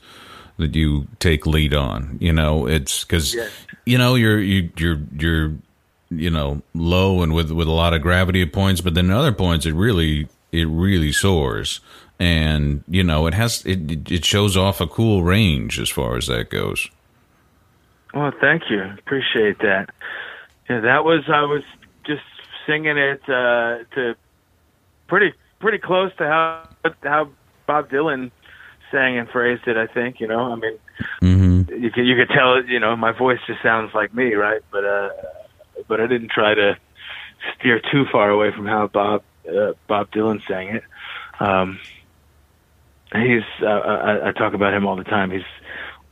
that 0.59 0.75
you 0.75 1.07
take 1.19 1.47
lead 1.47 1.75
on. 1.75 2.19
You 2.21 2.33
know, 2.33 2.67
it's 2.67 3.05
because 3.05 3.35
Yes. 3.35 3.51
you 3.87 3.99
know 3.99 4.15
you're 4.15 4.41
you, 4.41 4.71
you're 4.77 5.01
you're 5.19 5.53
you 6.11 6.31
know 6.31 6.63
low 6.75 7.23
and 7.23 7.33
with 7.33 7.51
with 7.51 7.69
a 7.69 7.73
lot 7.73 7.93
of 7.95 8.03
gravity 8.03 8.43
at 8.43 8.53
points, 8.53 8.81
but 8.81 8.95
then 8.95 9.11
at 9.11 9.17
other 9.17 9.33
points 9.33 9.67
it 9.67 9.75
really 9.75 10.29
it 10.53 10.67
really 10.69 11.13
soars, 11.13 11.81
and 12.19 12.83
you 12.89 13.03
know 13.03 13.27
it 13.27 13.35
has 13.35 13.65
it 13.67 14.11
it 14.11 14.25
shows 14.25 14.57
off 14.57 14.81
a 14.81 14.87
cool 14.87 15.23
range 15.23 15.79
as 15.79 15.89
far 15.91 16.17
as 16.17 16.27
that 16.27 16.51
goes. 16.51 16.89
Well, 18.13 18.33
thank 18.41 18.71
you. 18.71 18.81
Appreciate 18.99 19.59
that. 19.59 19.91
Yeah, 20.69 20.81
that 20.81 21.05
was 21.05 21.25
I 21.29 21.43
was 21.43 21.63
just 22.07 22.23
singing 22.67 22.97
it 22.97 23.21
uh, 23.29 23.85
to 23.95 24.15
pretty 25.09 25.35
pretty 25.61 25.79
close 25.79 26.13
to 26.19 26.25
how 26.25 26.65
how 27.03 27.29
Bob 27.67 27.91
Dylan 27.91 28.31
sang 28.91 29.19
and 29.19 29.29
phrased 29.29 29.67
it. 29.67 29.77
I 29.77 29.87
think 29.87 30.21
you 30.21 30.27
know. 30.27 30.53
I 30.53 30.57
mean, 30.57 30.79
hmm 31.21 31.63
you 31.69 31.91
could 31.91 32.07
you 32.07 32.17
could 32.17 32.29
tell 32.35 32.65
you 32.65 32.79
know 32.81 32.97
my 32.97 33.13
voice 33.13 33.41
just 33.47 33.63
sounds 33.63 33.93
like 33.95 34.15
me, 34.15 34.35
right? 34.35 34.63
But 34.71 34.85
uh, 34.85 35.11
but 35.89 36.01
I 36.01 36.07
didn't 36.07 36.31
try 36.31 36.55
to 36.55 36.77
steer 37.59 37.81
too 37.81 38.05
far 38.11 38.31
away 38.31 38.51
from 38.53 38.67
how 38.67 38.87
Bob 38.87 39.23
uh, 39.49 39.73
Bob 39.87 40.11
Dylan 40.11 40.47
sang 40.47 40.69
it. 40.69 40.85
Um, 41.41 41.79
he's 43.13 43.43
uh, 43.63 43.67
I, 43.67 44.29
I 44.29 44.33
talk 44.33 44.55
about 44.55 44.73
him 44.73 44.87
all 44.87 44.97
the 44.97 45.05
time. 45.05 45.31
He's 45.31 45.43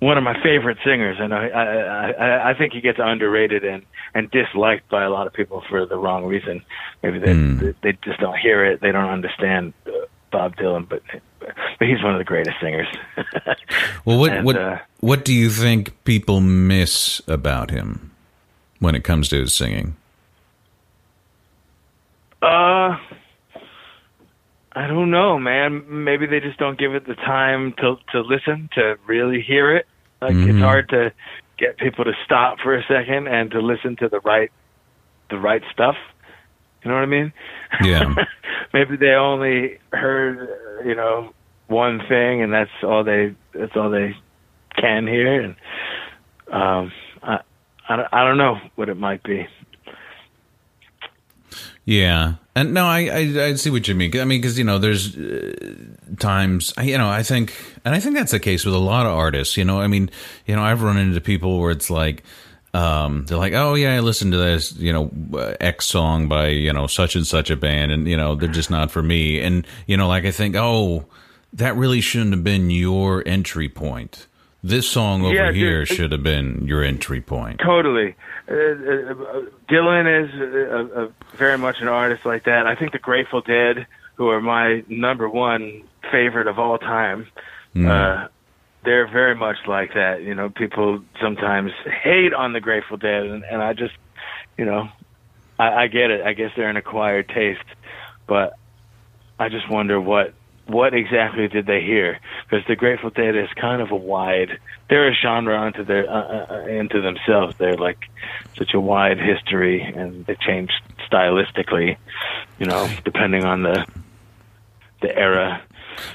one 0.02 0.18
of 0.18 0.24
my 0.24 0.34
favorite 0.42 0.78
singers, 0.84 1.18
and 1.20 1.32
I 1.32 1.46
I, 1.48 2.10
I 2.10 2.50
I 2.50 2.54
think 2.58 2.72
he 2.72 2.80
gets 2.80 2.98
underrated 3.00 3.64
and 3.64 3.84
and 4.14 4.28
disliked 4.32 4.88
by 4.90 5.04
a 5.04 5.10
lot 5.10 5.28
of 5.28 5.32
people 5.32 5.62
for 5.68 5.86
the 5.86 5.96
wrong 5.96 6.24
reason. 6.24 6.64
Maybe 7.04 7.20
they 7.20 7.32
Hmm. 7.32 7.70
they 7.82 7.92
just 8.02 8.18
don't 8.18 8.36
hear 8.36 8.64
it. 8.64 8.80
They 8.80 8.90
don't 8.90 9.08
understand 9.10 9.72
uh, 9.86 9.90
Bob 10.32 10.56
Dylan, 10.56 10.88
but 10.88 11.02
but 11.38 11.86
he's 11.88 12.02
one 12.02 12.14
of 12.14 12.18
the 12.18 12.24
greatest 12.24 12.56
singers. 12.60 12.88
Well, 14.04 14.18
what 14.18 14.32
And, 14.32 14.44
what 14.44 14.56
uh, 14.56 14.78
what 14.98 15.24
do 15.24 15.32
you 15.32 15.48
think 15.48 16.04
people 16.04 16.40
miss 16.40 17.22
about 17.28 17.70
him 17.70 18.10
when 18.80 18.96
it 18.96 19.04
comes 19.04 19.28
to 19.28 19.36
his 19.38 19.54
singing? 19.54 19.96
Uh, 22.42 22.98
I 24.74 24.86
don't 24.88 25.10
know, 25.12 25.38
man. 25.38 25.84
Maybe 26.04 26.26
they 26.26 26.40
just 26.40 26.58
don't 26.58 26.76
give 26.78 26.94
it 26.94 27.06
the 27.06 27.14
time 27.14 27.72
to 27.74 27.96
to 28.10 28.20
listen 28.22 28.68
to 28.74 28.96
really 29.06 29.40
hear 29.40 29.76
it. 29.76 29.86
Like 30.22 30.34
Mhm. 30.36 30.50
it's 30.50 30.60
hard 30.60 30.88
to 30.90 31.12
get 31.58 31.76
people 31.78 32.04
to 32.04 32.12
stop 32.24 32.60
for 32.60 32.74
a 32.74 32.82
second 32.84 33.26
and 33.26 33.50
to 33.50 33.60
listen 33.60 33.96
to 33.96 34.08
the 34.08 34.20
right 34.20 34.50
the 35.30 35.38
right 35.38 35.62
stuff. 35.72 35.96
You 36.82 36.90
know 36.90 36.96
what 36.96 37.02
I 37.02 37.06
mean? 37.06 37.32
Yeah. 37.82 38.14
Maybe 38.72 38.96
they 38.96 39.12
only 39.14 39.78
heard, 39.92 40.48
you 40.84 40.94
know, 40.94 41.32
one 41.68 42.00
thing, 42.08 42.42
and 42.42 42.52
that's 42.52 42.70
all 42.82 43.04
they 43.04 43.34
that's 43.54 43.76
all 43.76 43.90
they 43.90 44.14
can 44.76 45.06
hear, 45.06 45.40
and 45.40 45.56
um, 46.50 46.92
I, 47.22 47.40
I 47.88 48.06
I 48.12 48.24
don't 48.24 48.38
know 48.38 48.58
what 48.74 48.88
it 48.88 48.96
might 48.96 49.22
be. 49.22 49.46
Yeah, 51.84 52.34
and 52.54 52.74
no, 52.74 52.86
I, 52.86 53.08
I, 53.08 53.44
I 53.44 53.54
see 53.54 53.70
what 53.70 53.88
you 53.88 53.94
mean. 53.94 54.16
I 54.18 54.24
mean, 54.24 54.40
because 54.40 54.58
you 54.58 54.64
know, 54.64 54.78
there's 54.78 55.16
uh, 55.16 55.52
times 56.18 56.72
you 56.80 56.96
know, 56.96 57.08
I 57.08 57.22
think, 57.22 57.54
and 57.84 57.94
I 57.94 58.00
think 58.00 58.14
that's 58.14 58.30
the 58.30 58.40
case 58.40 58.64
with 58.64 58.74
a 58.74 58.78
lot 58.78 59.06
of 59.06 59.12
artists. 59.12 59.56
You 59.56 59.64
know, 59.64 59.80
I 59.80 59.88
mean, 59.88 60.10
you 60.46 60.54
know, 60.54 60.62
I've 60.62 60.82
run 60.82 60.96
into 60.96 61.20
people 61.20 61.60
where 61.60 61.70
it's 61.70 61.90
like. 61.90 62.22
Um, 62.74 63.26
they're 63.26 63.36
like, 63.36 63.52
oh 63.52 63.74
yeah, 63.74 63.94
I 63.94 64.00
listened 64.00 64.32
to 64.32 64.38
this, 64.38 64.74
you 64.76 64.94
know, 64.94 65.10
uh, 65.34 65.54
X 65.60 65.84
song 65.84 66.26
by 66.26 66.46
you 66.48 66.72
know 66.72 66.86
such 66.86 67.14
and 67.14 67.26
such 67.26 67.50
a 67.50 67.56
band, 67.56 67.92
and 67.92 68.08
you 68.08 68.16
know 68.16 68.34
they're 68.34 68.48
just 68.48 68.70
not 68.70 68.90
for 68.90 69.02
me. 69.02 69.42
And 69.42 69.66
you 69.86 69.98
know, 69.98 70.08
like 70.08 70.24
I 70.24 70.30
think, 70.30 70.56
oh, 70.56 71.04
that 71.52 71.76
really 71.76 72.00
shouldn't 72.00 72.30
have 72.30 72.44
been 72.44 72.70
your 72.70 73.22
entry 73.26 73.68
point. 73.68 74.26
This 74.62 74.88
song 74.88 75.24
over 75.24 75.34
Yeah, 75.34 75.52
here 75.52 75.84
should 75.84 76.12
have 76.12 76.22
been 76.22 76.66
your 76.66 76.82
entry 76.82 77.20
point. 77.20 77.60
Totally. 77.60 78.14
Uh, 78.52 78.54
uh, 78.54 79.42
Dylan 79.68 80.24
is 80.24 80.30
uh, 80.34 81.00
uh, 81.00 81.08
very 81.36 81.56
much 81.56 81.76
an 81.80 81.88
artist 81.88 82.26
like 82.26 82.44
that. 82.44 82.66
I 82.66 82.74
think 82.74 82.92
the 82.92 82.98
Grateful 82.98 83.40
Dead, 83.40 83.86
who 84.16 84.28
are 84.28 84.42
my 84.42 84.84
number 84.88 85.26
one 85.28 85.84
favorite 86.10 86.46
of 86.46 86.58
all 86.58 86.76
time, 86.76 87.28
uh, 87.90 88.28
they're 88.84 89.10
very 89.10 89.34
much 89.34 89.56
like 89.66 89.94
that. 89.94 90.22
You 90.22 90.34
know, 90.34 90.50
people 90.50 91.02
sometimes 91.18 91.72
hate 92.02 92.34
on 92.34 92.52
the 92.52 92.60
Grateful 92.60 92.98
Dead, 92.98 93.24
and, 93.24 93.42
and 93.44 93.62
I 93.62 93.72
just, 93.72 93.94
you 94.58 94.66
know, 94.66 94.88
I, 95.58 95.84
I 95.84 95.86
get 95.86 96.10
it. 96.10 96.20
I 96.20 96.34
guess 96.34 96.50
they're 96.54 96.68
an 96.68 96.76
acquired 96.76 97.28
taste, 97.30 97.64
but 98.26 98.58
I 99.38 99.48
just 99.48 99.70
wonder 99.70 99.98
what 99.98 100.34
what 100.66 100.94
exactly 100.94 101.48
did 101.48 101.66
they 101.66 101.80
hear? 101.82 102.18
Because 102.44 102.66
the 102.66 102.76
Grateful 102.76 103.10
Dead 103.10 103.36
is 103.36 103.48
kind 103.60 103.82
of 103.82 103.90
a 103.90 103.96
wide. 103.96 104.58
They're 104.88 105.08
a 105.08 105.14
genre 105.14 105.60
unto 105.60 105.84
their 105.84 106.08
uh, 106.08 106.46
uh, 106.50 106.66
into 106.66 107.00
themselves. 107.00 107.56
They're 107.58 107.76
like 107.76 107.98
such 108.56 108.74
a 108.74 108.80
wide 108.80 109.18
history, 109.18 109.82
and 109.82 110.24
they 110.26 110.36
change 110.36 110.70
stylistically. 111.10 111.96
You 112.58 112.66
know, 112.66 112.88
depending 113.04 113.44
on 113.44 113.62
the 113.62 113.86
the 115.00 115.16
era. 115.16 115.62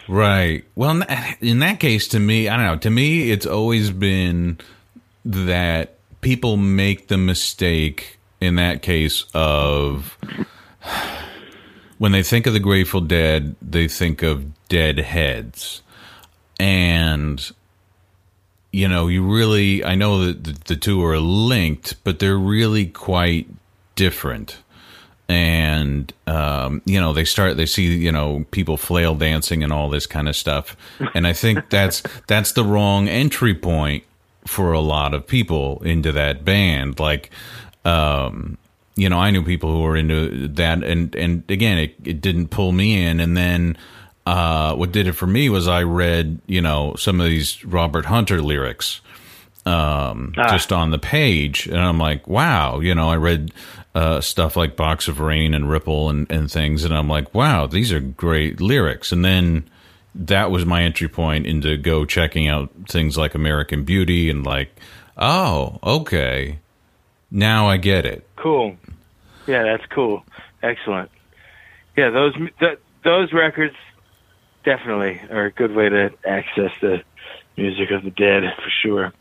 Right. 0.07 0.65
Well, 0.75 1.03
in 1.39 1.59
that 1.59 1.79
case, 1.79 2.07
to 2.09 2.19
me, 2.19 2.47
I 2.49 2.57
don't 2.57 2.65
know. 2.65 2.77
To 2.77 2.89
me, 2.89 3.29
it's 3.29 3.45
always 3.45 3.91
been 3.91 4.57
that 5.25 5.97
people 6.21 6.57
make 6.57 7.09
the 7.09 7.17
mistake 7.17 8.17
in 8.41 8.55
that 8.55 8.81
case 8.81 9.25
of 9.33 10.17
when 11.97 12.11
they 12.11 12.23
think 12.23 12.45
of 12.47 12.53
the 12.53 12.59
Grateful 12.59 13.01
Dead, 13.01 13.55
they 13.61 13.87
think 13.87 14.21
of 14.23 14.45
dead 14.67 14.99
heads. 14.99 15.81
And, 16.59 17.51
you 18.71 18.87
know, 18.87 19.07
you 19.07 19.23
really, 19.23 19.83
I 19.83 19.95
know 19.95 20.25
that 20.25 20.43
the, 20.43 20.51
the 20.65 20.75
two 20.75 21.03
are 21.03 21.19
linked, 21.19 22.03
but 22.03 22.19
they're 22.19 22.37
really 22.37 22.85
quite 22.87 23.47
different. 23.95 24.57
And 25.29 26.13
um, 26.25 26.81
you 26.85 27.01
know 27.01 27.11
they 27.11 27.25
start 27.25 27.57
they 27.57 27.65
see 27.65 27.97
you 27.97 28.13
know 28.13 28.45
people 28.51 28.77
flail 28.77 29.13
dancing 29.13 29.61
and 29.61 29.73
all 29.73 29.89
this 29.89 30.07
kind 30.07 30.29
of 30.29 30.37
stuff. 30.37 30.77
And 31.13 31.27
i 31.27 31.33
think 31.33 31.69
that's 31.69 32.01
that's 32.27 32.53
the 32.53 32.63
wrong 32.63 33.09
entry 33.09 33.53
point 33.53 34.05
for 34.45 34.71
a 34.71 34.79
lot 34.79 35.13
of 35.13 35.27
people 35.27 35.83
into 35.83 36.13
that 36.13 36.45
band. 36.45 36.97
Like 36.97 37.29
um, 37.83 38.57
you 38.97 39.07
know 39.07 39.17
i 39.17 39.31
knew 39.31 39.43
people 39.43 39.71
who 39.71 39.81
were 39.81 39.95
into 39.95 40.47
that 40.49 40.83
and 40.83 41.15
and 41.15 41.43
again 41.49 41.77
it, 41.77 41.95
it 42.03 42.19
didn't 42.19 42.49
pull 42.49 42.71
me 42.73 43.01
in 43.05 43.19
and 43.21 43.37
then 43.37 43.77
uh, 44.25 44.75
what 44.75 44.91
did 44.91 45.07
it 45.07 45.13
for 45.13 45.27
me 45.27 45.47
was 45.47 45.67
i 45.69 45.81
read 45.83 46.41
you 46.47 46.59
know 46.61 46.93
some 46.97 47.21
of 47.21 47.27
these 47.27 47.63
robert 47.63 48.03
hunter 48.05 48.41
lyrics 48.41 48.99
um, 49.65 50.33
Ah. 50.37 50.49
just 50.49 50.71
on 50.71 50.91
the 50.91 50.97
page, 50.97 51.67
and 51.67 51.77
I'm 51.77 51.97
like, 51.99 52.25
wow, 52.25 52.79
you 52.79 52.95
know, 52.95 53.09
I 53.09 53.17
read 53.17 53.51
uh, 53.93 54.21
stuff 54.21 54.55
like 54.55 54.77
Box 54.77 55.09
of 55.09 55.19
Rain 55.19 55.53
and 55.53 55.69
Ripple 55.69 56.09
and, 56.09 56.31
and 56.31 56.49
things, 56.49 56.85
and 56.85 56.93
I'm 56.93 57.09
like, 57.09 57.33
wow, 57.35 57.67
these 57.67 57.91
are 57.91 57.99
great 57.99 58.61
lyrics. 58.61 59.11
And 59.11 59.25
then 59.25 59.69
that 60.15 60.51
was 60.51 60.65
my 60.65 60.83
entry 60.83 61.09
point 61.09 61.45
into 61.45 61.75
go 61.75 62.05
checking 62.05 62.47
out 62.47 62.71
things 62.87 63.17
like 63.17 63.35
American 63.35 63.83
Beauty 63.83 64.29
and 64.29 64.45
like, 64.45 64.69
oh, 65.17 65.79
okay, 65.83 66.59
now 67.31 67.67
I 67.67 67.77
get 67.77 68.05
it. 68.05 68.27
Cool. 68.35 68.75
Yeah, 69.47 69.63
that's 69.63 69.85
cool. 69.87 70.23
Excellent. 70.61 71.09
Yeah, 71.95 72.09
those 72.09 72.33
th- 72.59 72.79
those 73.03 73.33
records 73.33 73.75
definitely 74.63 75.21
are 75.31 75.45
a 75.45 75.51
good 75.51 75.73
way 75.73 75.89
to 75.89 76.11
access 76.25 76.71
the 76.81 77.01
music 77.55 77.91
of 77.91 78.03
the 78.03 78.11
dead 78.11 78.43
for 78.55 78.69
sure. 78.81 79.13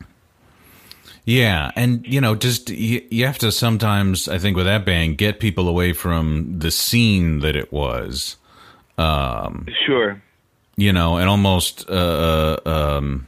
Yeah, 1.25 1.71
and 1.75 2.05
you 2.07 2.21
know, 2.21 2.35
just 2.35 2.69
you, 2.69 3.05
you 3.09 3.25
have 3.25 3.37
to 3.39 3.51
sometimes, 3.51 4.27
I 4.29 4.37
think, 4.37 4.55
with 4.55 4.65
that 4.65 4.85
band, 4.85 5.17
get 5.17 5.39
people 5.41 5.67
away 5.67 5.91
from 5.93 6.59
the 6.59 6.71
scene 6.71 7.39
that 7.39 7.55
it 7.55 7.71
was. 7.71 8.37
Um, 8.97 9.67
Sure. 9.85 10.21
you 10.77 10.91
know, 10.93 11.17
and 11.17 11.29
almost 11.29 11.87
uh, 11.89 12.57
um, 12.65 13.27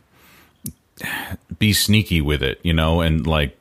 be 1.59 1.73
sneaky 1.73 2.21
with 2.21 2.41
it, 2.41 2.59
you 2.63 2.73
know, 2.73 3.01
and 3.01 3.27
like 3.27 3.58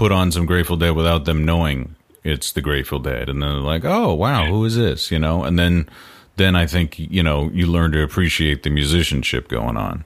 put 0.00 0.10
on 0.12 0.32
some 0.32 0.46
Grateful 0.46 0.78
Dead 0.78 0.92
without 0.92 1.26
them 1.26 1.44
knowing 1.44 1.94
it's 2.24 2.52
the 2.52 2.62
Grateful 2.62 3.00
Dead, 3.00 3.28
and 3.28 3.42
then 3.42 3.50
they're 3.50 3.60
like, 3.60 3.84
oh 3.84 4.14
wow, 4.14 4.46
who 4.46 4.64
is 4.64 4.74
this, 4.74 5.10
you 5.10 5.18
know, 5.18 5.44
and 5.44 5.58
then 5.58 5.90
then 6.36 6.56
I 6.56 6.66
think 6.66 6.98
you 6.98 7.22
know 7.22 7.50
you 7.52 7.66
learn 7.66 7.92
to 7.92 8.02
appreciate 8.02 8.62
the 8.62 8.70
musicianship 8.70 9.48
going 9.48 9.76
on. 9.76 10.04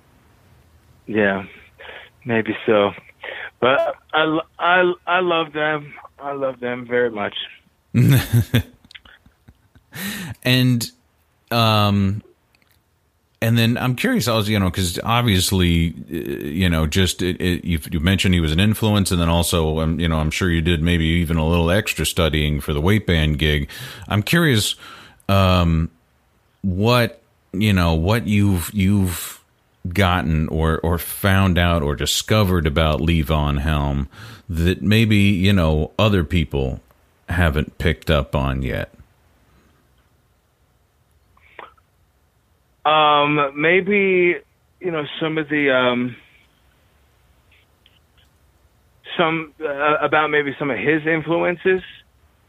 Yeah, 1.07 1.45
maybe 2.25 2.57
so. 2.67 2.91
But 3.61 3.95
I, 4.13 4.41
I, 4.59 4.93
I 5.07 5.21
love 5.21 5.53
them. 5.53 5.95
I 6.19 6.33
love 6.33 6.59
them 6.59 6.87
very 6.89 7.11
much. 7.11 7.37
and 10.43 10.91
um 11.53 12.21
and 13.45 13.59
then 13.59 13.77
I'm 13.77 13.95
curious, 13.95 14.27
I 14.27 14.35
was, 14.35 14.49
you 14.49 14.59
know, 14.59 14.71
because 14.71 14.99
obviously, 15.05 15.95
uh, 16.11 16.17
you 16.47 16.71
know, 16.71 16.87
just 16.87 17.21
it, 17.21 17.39
it, 17.43 17.65
you, 17.65 17.79
you 17.91 18.01
mentioned 18.01 18.33
he 18.33 18.41
was 18.41 18.53
an 18.53 18.61
influence, 18.61 19.11
and 19.11 19.21
then 19.21 19.29
also, 19.29 19.81
um, 19.81 20.01
you 20.01 20.09
know, 20.09 20.19
I'm 20.19 20.31
sure 20.31 20.51
you 20.51 20.63
did 20.63 20.83
maybe 20.83 21.05
even 21.05 21.37
a 21.37 21.47
little 21.47 21.71
extra 21.71 22.07
studying 22.07 22.63
for 22.63 22.73
the 22.73 22.81
weight 22.81 23.07
band 23.07 23.39
gig. 23.39 23.69
I'm 24.09 24.23
curious, 24.23 24.77
um, 25.29 25.91
what 26.63 27.21
you 27.53 27.75
know, 27.75 27.93
what 27.93 28.27
you've 28.27 28.71
you've 28.73 29.45
gotten 29.87 30.49
or 30.49 30.79
or 30.79 30.97
found 30.97 31.59
out 31.59 31.83
or 31.83 31.95
discovered 31.95 32.67
about 32.67 33.01
Levon 33.01 33.61
Helm 33.61 34.09
that 34.49 34.81
maybe 34.81 35.17
you 35.17 35.53
know 35.53 35.91
other 35.99 36.25
people 36.25 36.81
haven't 37.29 37.77
picked 37.77 38.11
up 38.11 38.35
on 38.35 38.63
yet. 38.63 38.91
Um, 42.85 43.53
maybe 43.57 44.37
you 44.81 44.91
know 44.91 45.05
some 45.21 45.39
of 45.39 45.49
the 45.49 45.71
um, 45.71 46.17
some 49.17 49.53
uh, 49.61 49.97
about 50.01 50.31
maybe 50.31 50.55
some 50.59 50.71
of 50.71 50.79
his 50.79 51.07
influences. 51.07 51.83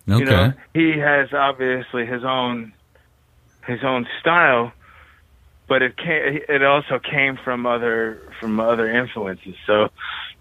Okay. 0.08 0.20
You 0.20 0.26
know, 0.26 0.54
he 0.74 1.00
has 1.00 1.34
obviously 1.34 2.06
his 2.06 2.24
own 2.24 2.74
his 3.66 3.84
own 3.84 4.08
style, 4.20 4.72
but 5.68 5.82
it 5.82 5.98
came, 5.98 6.40
it 6.48 6.64
also 6.64 7.00
came 7.00 7.38
from 7.44 7.66
other 7.66 8.22
from 8.40 8.60
other 8.60 8.90
influences. 8.90 9.56
So, 9.66 9.90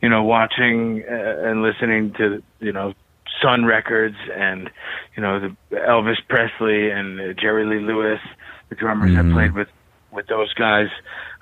you 0.02 0.08
know, 0.08 0.22
watching 0.22 1.02
uh, 1.08 1.14
and 1.48 1.62
listening 1.62 2.12
to 2.14 2.42
you 2.60 2.72
know 2.72 2.94
Sun 3.42 3.64
Records 3.64 4.16
and 4.34 4.70
you 5.16 5.22
know 5.22 5.40
the 5.40 5.76
Elvis 5.76 6.18
Presley 6.28 6.90
and 6.90 7.20
uh, 7.20 7.32
Jerry 7.32 7.64
Lee 7.64 7.84
Lewis, 7.84 8.20
the 8.68 8.74
drummers 8.74 9.12
Mhm. 9.12 9.16
that 9.16 9.32
played 9.32 9.52
with 9.52 9.68
with 10.14 10.26
those 10.28 10.52
guys. 10.54 10.88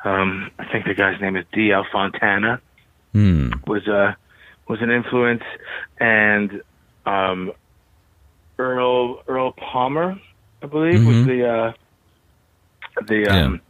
Um, 0.05 0.51
I 0.59 0.65
think 0.73 0.87
the 0.87 0.95
guy's 0.95 1.21
name 1.21 1.37
is 1.37 1.45
D. 1.53 1.69
J. 1.69 1.83
Fontana 1.93 2.61
Hmm. 3.13 3.51
was 3.67 3.87
a 3.87 4.17
was 4.69 4.81
an 4.81 4.91
influence, 4.91 5.43
and 5.99 6.63
um, 7.05 7.53
Earl 8.59 9.23
Earl 9.29 9.53
Palmer, 9.53 10.19
I 10.63 10.67
believe, 10.67 11.05
was 11.05 11.17
Mhm. 11.17 11.27
the 11.27 11.49
uh, 11.49 11.73
the 13.07 13.29
um, 13.29 13.61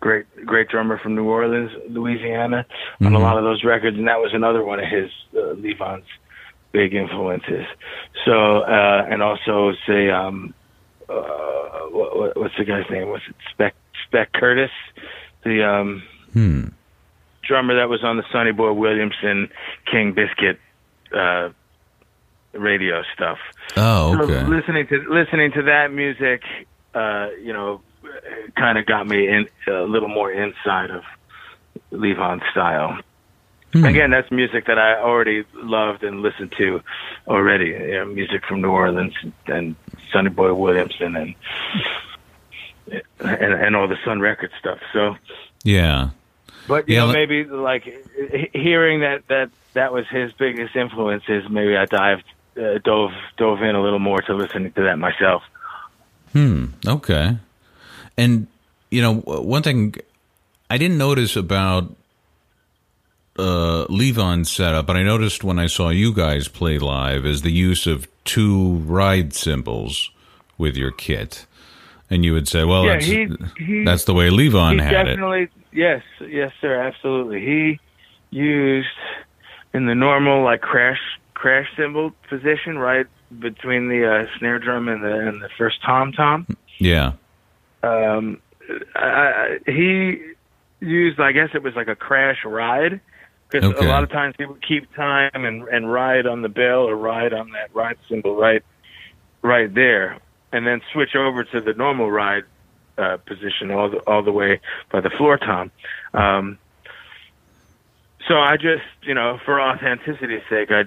great 0.00 0.26
great 0.44 0.68
drummer 0.68 0.98
from 0.98 1.14
New 1.14 1.24
Orleans, 1.24 1.70
Louisiana, 1.88 2.66
on 3.00 3.14
a 3.14 3.18
Mhm. 3.18 3.22
lot 3.22 3.38
of 3.38 3.44
those 3.44 3.64
records, 3.64 3.96
and 3.96 4.06
that 4.08 4.20
was 4.20 4.34
another 4.34 4.62
one 4.64 4.78
of 4.78 4.86
his 4.88 5.10
uh, 5.36 5.54
Levon's 5.56 6.04
big 6.72 6.94
influences. 6.94 7.66
So, 8.24 8.60
uh, 8.60 9.06
and 9.08 9.22
also 9.22 9.72
say, 9.86 10.10
um, 10.10 10.54
uh, 11.08 11.12
what, 11.90 12.16
what- 12.16 12.36
what's 12.36 12.56
the 12.56 12.64
guy's 12.64 12.88
name? 12.90 13.08
Was 13.10 13.20
it 13.28 13.34
Spec 13.50 13.74
Spec 14.12 14.30
Curtis, 14.34 14.70
the 15.42 15.64
um, 15.66 16.02
Hmm. 16.34 16.66
drummer 17.42 17.76
that 17.76 17.88
was 17.88 18.04
on 18.04 18.18
the 18.18 18.24
Sonny 18.30 18.52
Boy 18.52 18.72
Williamson 18.72 19.50
King 19.90 20.12
Biscuit 20.12 20.58
uh, 21.16 21.48
radio 22.52 23.02
stuff. 23.14 23.38
Oh, 23.76 24.14
So 24.16 24.22
okay. 24.24 24.44
listening 24.44 24.86
to 24.88 24.98
listening 25.08 25.52
to 25.52 25.62
that 25.62 25.90
music, 25.92 26.42
uh, 26.94 27.28
you 27.42 27.52
know, 27.54 27.80
kind 28.54 28.76
of 28.78 28.84
got 28.84 29.06
me 29.06 29.26
in 29.28 29.48
a 29.66 29.82
little 29.84 30.08
more 30.10 30.30
inside 30.30 30.90
of 30.90 31.02
Levon 31.90 32.40
style. 32.50 32.98
Hmm. 33.72 33.84
Again, 33.86 34.10
that's 34.10 34.30
music 34.30 34.66
that 34.66 34.78
I 34.78 34.96
already 35.00 35.44
loved 35.54 36.04
and 36.04 36.20
listened 36.20 36.52
to 36.58 36.82
already. 37.26 37.68
You 37.68 37.92
know, 37.94 38.04
music 38.06 38.44
from 38.46 38.60
New 38.60 38.68
Orleans 38.70 39.14
and 39.46 39.74
Sonny 40.12 40.28
Boy 40.28 40.52
Williamson 40.52 41.16
and 41.16 41.34
and, 43.20 43.52
and 43.54 43.76
all 43.76 43.88
the 43.88 43.98
Sun 44.04 44.20
Record 44.20 44.50
stuff. 44.58 44.78
So, 44.92 45.16
Yeah. 45.64 46.10
but 46.66 46.88
you 46.88 46.96
Yeah, 46.96 47.06
know, 47.06 47.12
maybe 47.12 47.44
like 47.44 47.84
hearing 48.52 49.00
that 49.00 49.26
that 49.28 49.50
that 49.74 49.92
was 49.92 50.06
his 50.08 50.32
biggest 50.32 50.76
influences, 50.76 51.48
maybe 51.48 51.76
I 51.76 51.86
dived 51.86 52.24
uh, 52.56 52.78
dove 52.84 53.12
dove 53.36 53.62
in 53.62 53.74
a 53.74 53.82
little 53.82 53.98
more 53.98 54.20
to 54.22 54.34
listening 54.34 54.72
to 54.72 54.82
that 54.82 54.98
myself. 54.98 55.42
Hmm. 56.32 56.66
Okay. 56.86 57.36
And 58.18 58.46
you 58.90 59.00
know, 59.02 59.14
one 59.14 59.62
thing 59.62 59.94
I 60.68 60.76
didn't 60.78 60.98
notice 60.98 61.36
about 61.36 61.94
uh, 63.38 63.86
Levon's 63.88 64.50
setup, 64.50 64.86
but 64.86 64.96
I 64.96 65.02
noticed 65.02 65.42
when 65.42 65.58
I 65.58 65.66
saw 65.66 65.88
you 65.88 66.12
guys 66.12 66.48
play 66.48 66.78
live, 66.78 67.24
is 67.24 67.42
the 67.42 67.50
use 67.52 67.86
of 67.86 68.06
two 68.24 68.74
ride 68.84 69.32
cymbals 69.32 70.10
with 70.58 70.76
your 70.76 70.90
kit. 70.90 71.46
And 72.12 72.24
you 72.24 72.34
would 72.34 72.46
say, 72.46 72.64
"Well, 72.64 72.84
Yeah, 72.84 72.92
that's 72.94 73.06
he- 73.06 73.28
he- 73.58 73.84
that's 73.84 74.04
the 74.04 74.12
way 74.14 74.28
Levon 74.28 74.80
had 74.80 74.92
it." 75.06 75.10
definitely, 75.16 75.48
yes, 75.72 76.02
yes, 76.20 76.52
sir, 76.60 76.74
absolutely. 76.80 77.40
He 77.40 77.80
used 78.30 78.88
in 79.72 79.86
the 79.86 79.94
normal 79.94 80.42
like 80.44 80.60
crash 80.60 81.00
crash 81.34 81.68
cymbal 81.76 82.12
position, 82.28 82.78
right 82.78 83.06
between 83.40 83.88
the 83.88 84.06
uh, 84.06 84.26
snare 84.38 84.58
drum 84.58 84.88
and 84.88 85.02
the 85.02 85.14
and 85.28 85.40
the 85.42 85.48
first 85.56 85.82
tom 85.82 86.12
tom. 86.12 86.46
Yeah. 86.78 87.12
Um, 87.82 88.38
I, 88.94 89.08
I, 89.08 89.58
he 89.66 90.20
used, 90.80 91.18
I 91.18 91.32
guess 91.32 91.48
it 91.54 91.62
was 91.62 91.74
like 91.74 91.88
a 91.88 91.96
crash 91.96 92.44
ride. 92.44 93.00
Because 93.50 93.70
Okay. 93.74 93.84
a 93.86 93.88
lot 93.88 94.02
of 94.02 94.10
times 94.10 94.34
people 94.38 94.56
keep 94.66 94.92
time 94.94 95.30
and 95.44 95.68
and 95.68 95.90
ride 95.92 96.26
on 96.26 96.42
the 96.42 96.48
bell 96.48 96.88
or 96.88 96.96
ride 96.96 97.32
on 97.34 97.50
that 97.52 97.68
ride 97.74 97.96
cymbal 98.08 98.36
right 98.36 98.62
right 99.42 99.72
there, 99.74 100.18
and 100.52 100.66
then 100.66 100.80
switch 100.92 101.16
over 101.16 101.44
to 101.44 101.60
the 101.60 101.72
normal 101.74 102.10
ride 102.10 102.44
uh, 102.98 103.16
position 103.26 103.70
all 103.70 103.90
the 103.90 103.98
all 104.06 104.22
the 104.22 104.32
way 104.32 104.60
by 104.90 105.00
the 105.00 105.10
floor 105.10 105.38
tom. 105.38 105.70
Um, 106.14 106.58
so 108.28 108.34
I 108.34 108.56
just, 108.56 108.84
you 109.02 109.14
know, 109.14 109.38
for 109.44 109.60
authenticity's 109.60 110.42
sake, 110.48 110.70
I, 110.70 110.84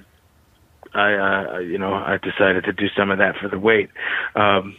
I, 0.98 1.56
uh, 1.56 1.60
you 1.60 1.78
know, 1.78 1.94
I 1.94 2.18
decided 2.18 2.64
to 2.66 2.74
do 2.74 2.88
some 2.96 3.12
of 3.12 3.18
that 3.18 3.36
for 3.38 3.50
the 3.50 3.60
weight. 3.60 3.90
Um, 4.36 4.76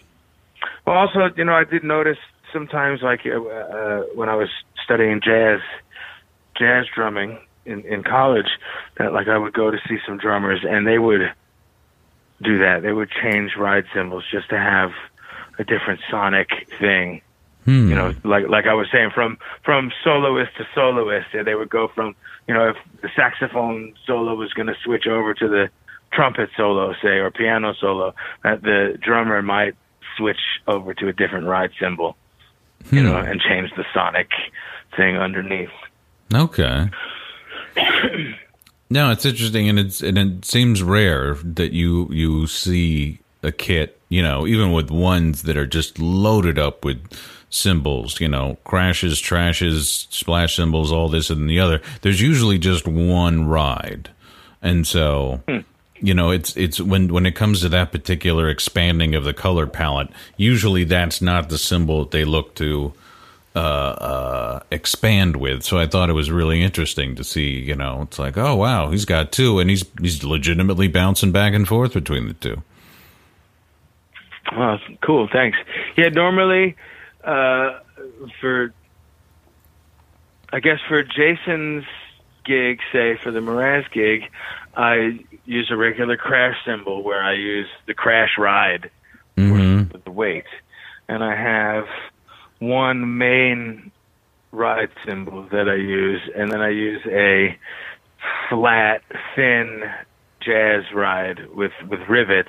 well, 0.87 0.97
also, 0.97 1.29
you 1.37 1.45
know, 1.45 1.53
I 1.53 1.65
did 1.65 1.85
notice 1.85 2.19
sometimes, 2.53 3.03
like 3.03 3.21
uh, 3.27 3.41
uh, 3.41 4.03
when 4.15 4.29
I 4.29 4.35
was 4.35 4.49
studying 4.85 5.21
jazz, 5.23 5.61
jazz 6.57 6.87
drumming 6.95 7.39
in 7.67 7.85
in 7.85 8.03
college, 8.03 8.49
that 8.99 9.13
like 9.13 9.29
I 9.29 9.37
would 9.37 9.53
go 9.53 9.71
to 9.71 9.79
see 9.89 9.99
some 10.07 10.17
drummers, 10.17 10.61
and 10.67 10.87
they 10.87 10.99
would 10.99 11.33
do 12.43 12.59
that. 12.59 12.83
They 12.83 12.93
would 12.93 13.11
change 13.11 13.57
ride 13.57 13.85
cymbals 13.95 14.25
just 14.31 14.51
to 14.51 14.59
have 14.59 14.91
a 15.59 15.65
different 15.65 16.01
sonic 16.11 16.49
thing. 16.79 17.23
Hmm. 17.65 17.89
You 17.89 17.95
know, 17.97 18.15
like 18.23 18.49
like 18.49 18.67
I 18.67 18.75
was 18.75 18.87
saying, 18.93 19.11
from 19.15 19.39
from 19.65 19.91
soloist 20.05 20.57
to 20.59 20.67
soloist, 20.75 21.29
yeah, 21.35 21.43
they 21.43 21.55
would 21.55 21.69
go 21.69 21.89
from 21.89 22.15
you 22.47 22.55
know 22.55 22.69
if 22.71 22.77
the 23.03 23.09
saxophone 23.17 23.95
solo 24.07 24.35
was 24.35 24.53
going 24.53 24.69
to 24.69 24.77
switch 24.85 25.07
over 25.07 25.35
to 25.35 25.49
the 25.49 25.69
trumpet 26.13 26.51
solo, 26.57 26.95
say, 27.03 27.19
or 27.19 27.31
piano 27.31 27.75
solo, 27.75 28.15
that 28.45 28.63
the 28.63 28.97
drummer 29.03 29.43
might 29.43 29.75
switch 30.17 30.41
over 30.69 30.95
to 30.95 31.09
a 31.09 31.13
different 31.13 31.47
ride 31.47 31.71
cymbal, 31.81 32.17
you 32.91 33.03
know, 33.03 33.17
and 33.17 33.41
change 33.41 33.71
the 33.77 33.85
sonic 33.93 34.31
thing 34.97 35.17
underneath. 35.17 35.71
Okay. 36.33 36.89
no, 38.89 39.11
it's 39.11 39.25
interesting, 39.25 39.69
and 39.69 39.79
it's 39.79 40.03
and 40.03 40.19
it 40.19 40.45
seems 40.45 40.83
rare 40.83 41.35
that 41.35 41.73
you 41.73 42.09
you 42.11 42.47
see 42.47 43.19
a 43.43 43.53
kit, 43.53 44.01
you 44.09 44.23
know, 44.23 44.47
even 44.47 44.73
with 44.73 44.91
ones 44.91 45.43
that 45.43 45.57
are 45.57 45.67
just 45.67 45.99
loaded 45.99 46.59
up 46.59 46.85
with 46.85 47.01
cymbals, 47.51 48.21
you 48.21 48.29
know, 48.29 48.59
crashes, 48.65 49.21
trashes, 49.21 50.11
splash 50.13 50.57
cymbals, 50.57 50.93
all 50.93 51.09
this 51.09 51.31
and 51.31 51.49
the 51.49 51.61
other. 51.61 51.81
There's 52.03 52.21
usually 52.21 52.59
just 52.59 52.87
one 52.87 53.47
ride, 53.47 54.11
and 54.63 54.87
so. 54.87 55.43
Hmm. 55.49 55.59
You 55.99 56.13
know, 56.13 56.31
it's 56.31 56.55
it's 56.59 56.79
when 56.79 57.11
when 57.11 57.25
it 57.25 57.33
comes 57.33 57.63
to 57.63 57.71
that 57.71 57.91
particular 57.91 58.51
expanding 58.51 59.15
of 59.15 59.25
the 59.25 59.33
color 59.33 59.67
palette. 59.67 60.11
Usually, 60.37 60.85
that's 60.85 61.23
not 61.23 61.49
the 61.49 61.57
cymbal 61.57 62.01
that 62.01 62.11
they 62.11 62.27
look 62.27 62.55
to 62.57 62.93
uh, 63.57 63.59
uh, 63.59 64.61
expand 64.71 65.37
with. 65.37 65.63
So 65.65 65.79
I 65.79 65.87
thought 65.87 66.11
it 66.11 66.13
was 66.13 66.31
really 66.31 66.63
interesting 66.63 67.17
to 67.17 67.25
see. 67.25 67.59
You 67.59 67.75
know, 67.75 68.03
it's 68.03 68.19
like, 68.19 68.37
oh 68.37 68.55
wow, 68.55 68.91
he's 68.91 69.05
got 69.05 69.33
two, 69.33 69.59
and 69.59 69.71
he's 69.71 69.85
he's 70.01 70.23
legitimately 70.23 70.89
bouncing 70.89 71.33
back 71.33 71.55
and 71.55 71.67
forth 71.67 71.95
between 71.95 72.29
the 72.29 72.35
two. 72.35 72.63
Cool. 75.01 75.29
Thanks. 75.33 75.59
Yeah, 75.97 76.09
normally, 76.11 76.77
uh, 77.25 77.81
for, 78.41 78.73
I 80.53 80.61
guess 80.61 80.79
for 80.89 81.03
Jason's 81.03 81.85
gig, 82.45 82.79
say 82.93 83.17
for 83.17 83.33
the 83.33 83.41
Mraz 83.41 83.91
gig, 83.91 84.31
I 84.77 85.19
use 85.47 85.69
a 85.71 85.77
regular 85.77 86.17
crash 86.17 86.57
cymbal 86.65 87.03
where 87.03 87.23
I 87.23 87.33
use 87.33 87.67
the 87.87 87.95
crash 87.95 88.39
ride 88.39 88.91
Mm-hmm. 89.37 89.93
with 89.93 90.03
the 90.05 90.11
weight, 90.11 90.47
and 91.09 91.23
I 91.23 91.37
have 91.37 91.85
one 92.59 93.19
main 93.19 93.91
ride 94.53 94.89
cymbal 95.05 95.49
that 95.53 95.69
I 95.69 95.75
use, 95.75 96.21
and 96.35 96.51
then 96.51 96.61
I 96.61 96.71
use 96.71 97.03
a 97.07 97.57
flat, 98.49 99.03
thin 99.35 99.83
jazz 100.41 100.85
ride 100.95 101.55
with 101.55 101.73
with 101.89 102.01
rivets, 102.09 102.49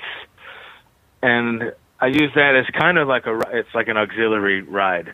and 1.21 1.73
I 1.99 2.07
use 2.07 2.31
that 2.35 2.55
as 2.55 2.65
kind 2.79 2.97
of 2.97 3.07
like 3.07 3.25
a 3.25 3.39
it's 3.51 3.73
like 3.73 3.87
an 3.87 3.97
auxiliary 3.97 4.61
ride. 4.61 5.13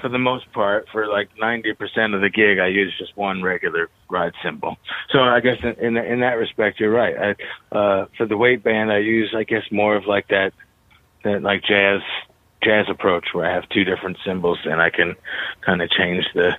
For 0.00 0.08
the 0.08 0.18
most 0.18 0.50
part, 0.52 0.86
for 0.90 1.06
like 1.06 1.28
ninety 1.38 1.74
percent 1.74 2.14
of 2.14 2.22
the 2.22 2.30
gig, 2.30 2.58
I 2.58 2.68
use 2.68 2.94
just 2.98 3.14
one 3.14 3.42
regular 3.42 3.90
ride 4.10 4.32
cymbal. 4.42 4.76
So 5.10 5.20
I 5.20 5.40
guess 5.40 5.58
in 5.62 5.74
in, 5.84 5.96
in 5.98 6.20
that 6.20 6.38
respect, 6.38 6.80
you're 6.80 6.90
right. 6.90 7.36
I, 7.70 7.76
uh, 7.76 8.06
for 8.16 8.26
the 8.26 8.38
weight 8.38 8.64
band, 8.64 8.90
I 8.90 8.98
use 8.98 9.34
I 9.36 9.44
guess 9.44 9.64
more 9.70 9.94
of 9.94 10.06
like 10.06 10.28
that 10.28 10.52
that 11.24 11.42
like 11.42 11.62
jazz 11.62 12.00
jazz 12.62 12.86
approach 12.88 13.28
where 13.32 13.46
I 13.50 13.54
have 13.54 13.68
two 13.68 13.84
different 13.84 14.18
cymbals 14.24 14.58
and 14.64 14.80
I 14.80 14.90
can 14.90 15.16
kind 15.62 15.82
of 15.82 15.90
change 15.90 16.24
the 16.34 16.56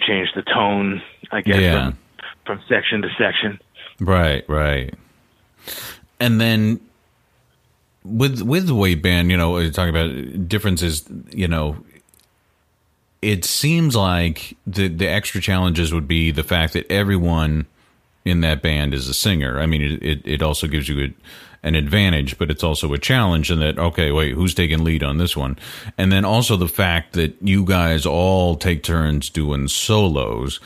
change 0.00 0.28
the 0.34 0.42
tone. 0.42 1.02
I 1.30 1.40
guess 1.42 1.60
Yeah. 1.60 1.90
from 1.90 1.98
from 2.46 2.60
section 2.68 3.02
to 3.02 3.08
section. 3.18 3.60
Right, 4.00 4.48
right. 4.48 4.94
And 6.20 6.40
then 6.40 6.80
with 8.04 8.42
with 8.42 8.66
the 8.66 8.74
weight 8.74 9.02
band, 9.02 9.30
you 9.30 9.36
know, 9.36 9.58
you're 9.58 9.70
talking 9.70 9.94
about 9.94 10.48
differences, 10.48 11.04
you 11.30 11.48
know, 11.48 11.76
it 13.20 13.44
seems 13.44 13.96
like 13.96 14.56
the 14.66 14.88
the 14.88 15.06
extra 15.08 15.40
challenges 15.40 15.92
would 15.92 16.08
be 16.08 16.30
the 16.30 16.44
fact 16.44 16.72
that 16.72 16.90
everyone 16.90 17.66
in 18.24 18.40
that 18.42 18.62
band 18.62 18.94
is 18.94 19.08
a 19.08 19.14
singer. 19.14 19.58
I 19.60 19.66
mean, 19.66 19.82
it 19.82 20.02
it, 20.02 20.22
it 20.24 20.42
also 20.42 20.66
gives 20.68 20.88
you 20.88 21.00
a, 21.04 21.12
an 21.62 21.74
advantage, 21.74 22.38
but 22.38 22.50
it's 22.50 22.62
also 22.62 22.92
a 22.92 22.98
challenge 22.98 23.50
in 23.50 23.60
that 23.60 23.78
okay, 23.78 24.12
wait, 24.12 24.34
who's 24.34 24.54
taking 24.54 24.84
lead 24.84 25.02
on 25.02 25.18
this 25.18 25.36
one? 25.36 25.58
And 25.96 26.12
then 26.12 26.24
also 26.24 26.56
the 26.56 26.68
fact 26.68 27.14
that 27.14 27.36
you 27.40 27.64
guys 27.64 28.06
all 28.06 28.56
take 28.56 28.82
turns 28.82 29.30
doing 29.30 29.68
solos, 29.68 30.60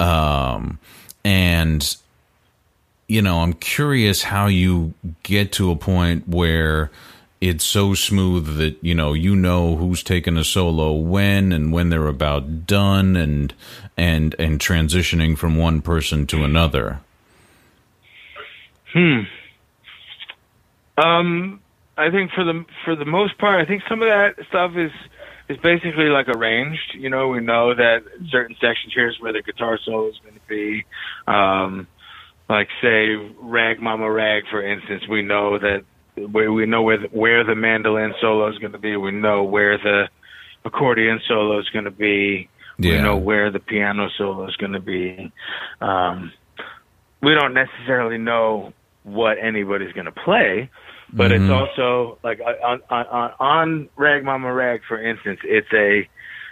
um, 0.00 0.78
and 1.24 1.96
you 3.06 3.22
know, 3.22 3.40
I'm 3.40 3.52
curious 3.52 4.22
how 4.22 4.46
you 4.46 4.94
get 5.22 5.52
to 5.52 5.70
a 5.70 5.76
point 5.76 6.28
where 6.28 6.90
it's 7.40 7.64
so 7.64 7.92
smooth 7.92 8.56
that 8.56 8.76
you 8.80 8.94
know 8.94 9.12
you 9.12 9.36
know 9.36 9.76
who's 9.76 10.02
taking 10.02 10.38
a 10.38 10.44
solo 10.44 10.92
when 10.92 11.52
and 11.52 11.72
when 11.72 11.90
they're 11.90 12.06
about 12.06 12.66
done 12.66 13.16
and 13.16 13.52
and 13.96 14.34
and 14.38 14.58
transitioning 14.58 15.36
from 15.36 15.56
one 15.56 15.82
person 15.82 16.26
to 16.26 16.44
another. 16.44 17.00
Um, 20.96 21.60
I 21.96 22.10
think 22.10 22.32
for 22.32 22.44
the 22.44 22.64
for 22.84 22.96
the 22.96 23.04
most 23.04 23.38
part, 23.38 23.60
I 23.60 23.66
think 23.66 23.82
some 23.88 24.02
of 24.02 24.08
that 24.08 24.34
stuff 24.48 24.72
is 24.76 24.92
is 25.48 25.58
basically 25.58 26.06
like 26.06 26.28
arranged. 26.28 26.94
You 26.94 27.10
know, 27.10 27.28
we 27.28 27.40
know 27.40 27.74
that 27.74 28.02
certain 28.30 28.56
sections 28.60 28.92
here's 28.94 29.18
where 29.20 29.32
the 29.32 29.42
guitar 29.42 29.78
solo 29.84 30.08
is 30.08 30.18
going 30.22 30.34
to 30.34 30.48
be. 30.48 30.84
Um, 31.26 31.86
like 32.48 32.68
say 32.82 33.14
Rag 33.40 33.80
Mama 33.80 34.10
Rag, 34.10 34.44
for 34.50 34.62
instance, 34.62 35.04
we 35.08 35.22
know 35.22 35.58
that 35.58 35.84
where 36.30 36.52
we 36.52 36.66
know 36.66 36.82
where 36.82 36.98
the, 36.98 37.08
where 37.08 37.44
the 37.44 37.54
mandolin 37.54 38.14
solo 38.20 38.48
is 38.50 38.58
going 38.58 38.72
to 38.72 38.78
be. 38.78 38.96
We 38.96 39.10
know 39.10 39.44
where 39.44 39.78
the 39.78 40.08
accordion 40.64 41.20
solo 41.26 41.58
is 41.60 41.68
going 41.70 41.84
to 41.86 41.90
be. 41.90 42.48
We 42.96 43.02
know 43.02 43.16
where 43.16 43.50
the 43.50 43.60
piano 43.60 44.08
solo 44.18 44.48
is 44.48 44.56
going 44.56 44.72
to 44.72 44.80
be. 44.80 45.32
Um, 45.80 46.32
we 47.22 47.34
don't 47.34 47.54
necessarily 47.54 48.18
know 48.18 48.72
what 49.04 49.38
anybody's 49.38 49.92
going 49.92 50.06
to 50.06 50.12
play, 50.12 50.70
but 51.14 51.30
Mhm. 51.30 51.42
it's 51.42 51.50
also 51.50 52.18
like 52.22 52.40
on 52.40 52.80
on 52.90 53.32
on, 53.38 53.88
Rag 53.96 54.24
Mama 54.24 54.52
Rag, 54.52 54.82
for 54.86 55.00
instance, 55.00 55.40
it's 55.44 55.72
a 55.72 56.08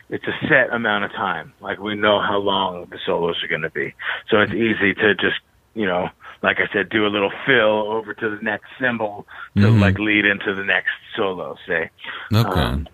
it's 0.08 0.24
a 0.26 0.46
set 0.48 0.72
amount 0.72 1.04
of 1.04 1.12
time. 1.12 1.52
Like 1.60 1.78
we 1.80 1.94
know 1.94 2.20
how 2.20 2.38
long 2.38 2.86
the 2.90 2.98
solos 3.04 3.42
are 3.42 3.48
going 3.48 3.62
to 3.62 3.70
be, 3.70 3.94
so 4.28 4.40
it's 4.40 4.52
easy 4.52 4.94
to 4.94 5.14
just 5.14 5.40
you 5.74 5.86
know, 5.86 6.08
like 6.42 6.58
I 6.60 6.70
said, 6.72 6.90
do 6.90 7.06
a 7.06 7.08
little 7.08 7.32
fill 7.46 7.90
over 7.92 8.12
to 8.14 8.28
the 8.28 8.42
next 8.42 8.66
cymbal 8.78 9.26
to 9.56 9.62
Mhm. 9.62 9.80
like 9.80 9.98
lead 9.98 10.26
into 10.26 10.54
the 10.54 10.64
next 10.64 10.90
solo, 11.16 11.56
say. 11.66 11.90
Okay. 12.32 12.60
Um, 12.60 12.86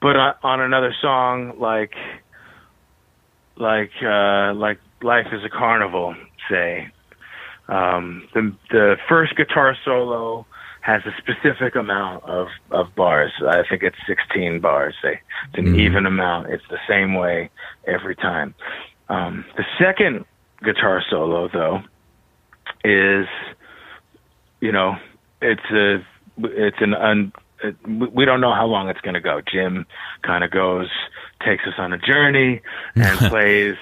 but 0.00 0.16
on, 0.16 0.34
on 0.42 0.60
another 0.60 0.94
song 1.00 1.58
like 1.58 1.94
like 3.56 3.90
uh 4.02 4.54
like 4.54 4.78
life 5.02 5.26
is 5.32 5.44
a 5.44 5.48
carnival 5.48 6.14
say 6.48 6.88
um 7.68 8.26
the 8.34 8.52
the 8.70 8.96
first 9.08 9.36
guitar 9.36 9.76
solo 9.84 10.46
has 10.80 11.02
a 11.06 11.12
specific 11.18 11.74
amount 11.74 12.24
of 12.24 12.48
of 12.70 12.94
bars 12.94 13.32
i 13.48 13.62
think 13.68 13.82
it's 13.82 13.96
16 14.06 14.60
bars 14.60 14.94
it's 15.04 15.20
an 15.54 15.66
Mhm. 15.66 15.78
even 15.78 16.06
amount 16.06 16.48
it's 16.50 16.66
the 16.70 16.78
same 16.88 17.14
way 17.14 17.50
every 17.86 18.16
time 18.16 18.54
um 19.08 19.44
the 19.56 19.64
second 19.78 20.24
guitar 20.62 21.02
solo 21.10 21.48
though 21.48 21.82
is 22.84 23.26
you 24.60 24.72
know 24.72 24.96
it's 25.42 25.70
a 25.70 26.04
it's 26.38 26.80
an 26.80 26.94
un 26.94 27.32
it, 27.62 27.76
we 27.86 28.24
don't 28.24 28.40
know 28.40 28.54
how 28.54 28.64
long 28.64 28.88
it's 28.88 29.02
going 29.02 29.12
to 29.14 29.20
go. 29.20 29.42
Jim 29.42 29.84
kind 30.22 30.42
of 30.44 30.50
goes, 30.50 30.88
takes 31.44 31.62
us 31.66 31.74
on 31.76 31.92
a 31.92 31.98
journey, 31.98 32.62
and 32.94 33.18
plays 33.28 33.76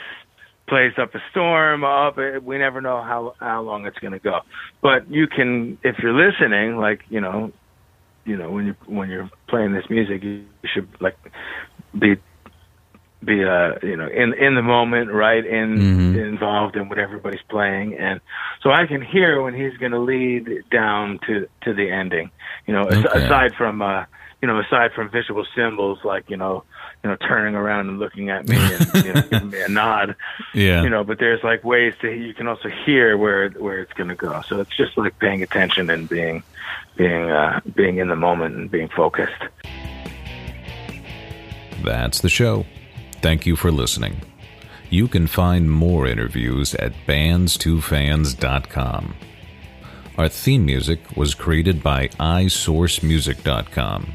plays 0.68 0.92
up 1.00 1.14
a 1.14 1.18
storm. 1.30 1.84
Up, 1.84 2.16
we 2.42 2.58
never 2.58 2.80
know 2.80 3.02
how 3.02 3.34
how 3.40 3.62
long 3.62 3.86
it's 3.86 3.98
going 3.98 4.12
to 4.12 4.18
go. 4.20 4.40
But 4.82 5.10
you 5.10 5.26
can, 5.26 5.78
if 5.82 5.96
you're 6.02 6.14
listening, 6.14 6.76
like 6.76 7.00
you 7.08 7.20
know, 7.20 7.52
you 8.24 8.36
know 8.36 8.50
when 8.50 8.66
you 8.66 8.74
when 8.86 9.08
you're 9.10 9.30
playing 9.48 9.72
this 9.72 9.84
music, 9.90 10.22
you 10.22 10.34
should 10.36 10.58
like 10.72 10.88
be 11.72 11.90
be 13.24 13.44
uh 13.44 13.72
you 13.82 13.96
know 13.96 14.06
in 14.08 14.32
in 14.34 14.54
the 14.54 14.62
moment 14.62 15.10
right 15.12 15.44
in 15.44 15.80
Mhm. 15.80 16.14
involved 16.14 16.76
in 16.76 16.88
what 16.88 16.98
everybody's 16.98 17.42
playing 17.50 17.94
and 17.98 18.20
so 18.62 18.70
i 18.70 18.86
can 18.86 19.00
hear 19.02 19.42
when 19.42 19.54
he's 19.54 19.76
going 19.78 19.92
to 19.92 19.98
lead 19.98 20.46
down 20.70 21.18
to 21.26 21.46
to 21.62 21.72
the 21.74 21.90
ending 21.90 22.30
you 22.66 22.72
know 22.72 22.88
Okay. 22.88 23.08
aside 23.24 23.52
from 23.56 23.82
uh 23.82 24.04
you 24.40 24.46
know 24.48 24.60
aside 24.60 24.92
from 24.94 25.10
visual 25.10 25.44
symbols 25.56 25.98
like 26.04 26.24
you 26.28 26.36
know 26.36 26.64
you 27.04 27.10
know 27.10 27.16
turning 27.16 27.54
around 27.54 27.88
and 27.88 27.98
looking 27.98 28.30
at 28.30 28.48
me 28.48 28.56
and 28.56 29.04
you 29.04 29.12
know 29.12 29.22
giving 29.22 29.50
me 29.50 29.62
a 29.62 29.68
nod 29.68 30.16
yeah. 30.54 30.82
you 30.82 30.90
know 30.90 31.04
but 31.04 31.18
there's 31.18 31.42
like 31.44 31.62
ways 31.64 31.94
to 32.00 32.10
you 32.10 32.34
can 32.34 32.48
also 32.48 32.68
hear 32.84 33.16
where 33.16 33.50
where 33.50 33.80
it's 33.80 33.92
going 33.92 34.08
to 34.08 34.16
go 34.16 34.42
so 34.48 34.60
it's 34.60 34.76
just 34.76 34.96
like 34.98 35.18
paying 35.18 35.42
attention 35.42 35.90
and 35.90 36.08
being 36.08 36.42
being 36.96 37.30
uh 37.30 37.60
being 37.74 37.98
in 37.98 38.08
the 38.08 38.16
moment 38.16 38.56
and 38.56 38.70
being 38.70 38.88
focused 38.88 39.42
That's 41.82 42.20
the 42.20 42.28
show. 42.28 42.66
Thank 43.22 43.46
you 43.46 43.56
for 43.56 43.70
listening. 43.70 44.20
You 44.90 45.08
can 45.08 45.26
find 45.26 45.70
more 45.70 46.06
interviews 46.06 46.74
at 46.74 46.92
bandstofans.com. 47.06 49.14
Our 50.16 50.28
theme 50.28 50.64
music 50.64 51.16
was 51.16 51.34
created 51.34 51.82
by 51.82 52.08
isourcemusic.com. 52.08 54.14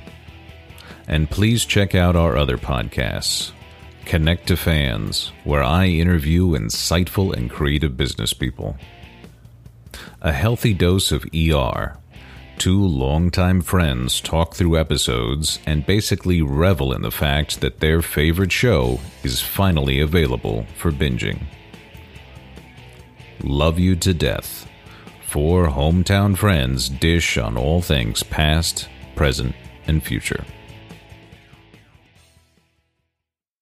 And 1.07 1.29
please 1.29 1.65
check 1.65 1.95
out 1.95 2.15
our 2.15 2.37
other 2.37 2.57
podcasts 2.57 3.51
Connect 4.05 4.47
to 4.47 4.57
Fans, 4.57 5.31
where 5.43 5.63
I 5.63 5.87
interview 5.87 6.49
insightful 6.49 7.33
and 7.33 7.49
creative 7.49 7.95
business 7.95 8.33
people. 8.33 8.77
A 10.21 10.31
Healthy 10.31 10.73
Dose 10.73 11.11
of 11.11 11.25
ER, 11.33 11.97
Two 12.57 12.85
longtime 12.85 13.61
friends 13.61 14.21
talk 14.21 14.55
through 14.55 14.79
episodes 14.79 15.59
and 15.65 15.85
basically 15.85 16.41
revel 16.41 16.93
in 16.93 17.01
the 17.01 17.11
fact 17.11 17.59
that 17.59 17.79
their 17.79 18.01
favorite 18.01 18.51
show 18.51 19.01
is 19.23 19.41
finally 19.41 19.99
available 19.99 20.65
for 20.77 20.91
binging. 20.91 21.43
Love 23.43 23.79
You 23.79 23.95
to 23.97 24.13
Death. 24.13 24.69
Four 25.27 25.67
hometown 25.67 26.37
friends 26.37 26.87
dish 26.87 27.37
on 27.37 27.57
all 27.57 27.81
things 27.81 28.23
past, 28.23 28.87
present, 29.15 29.55
and 29.87 30.01
future. 30.01 30.45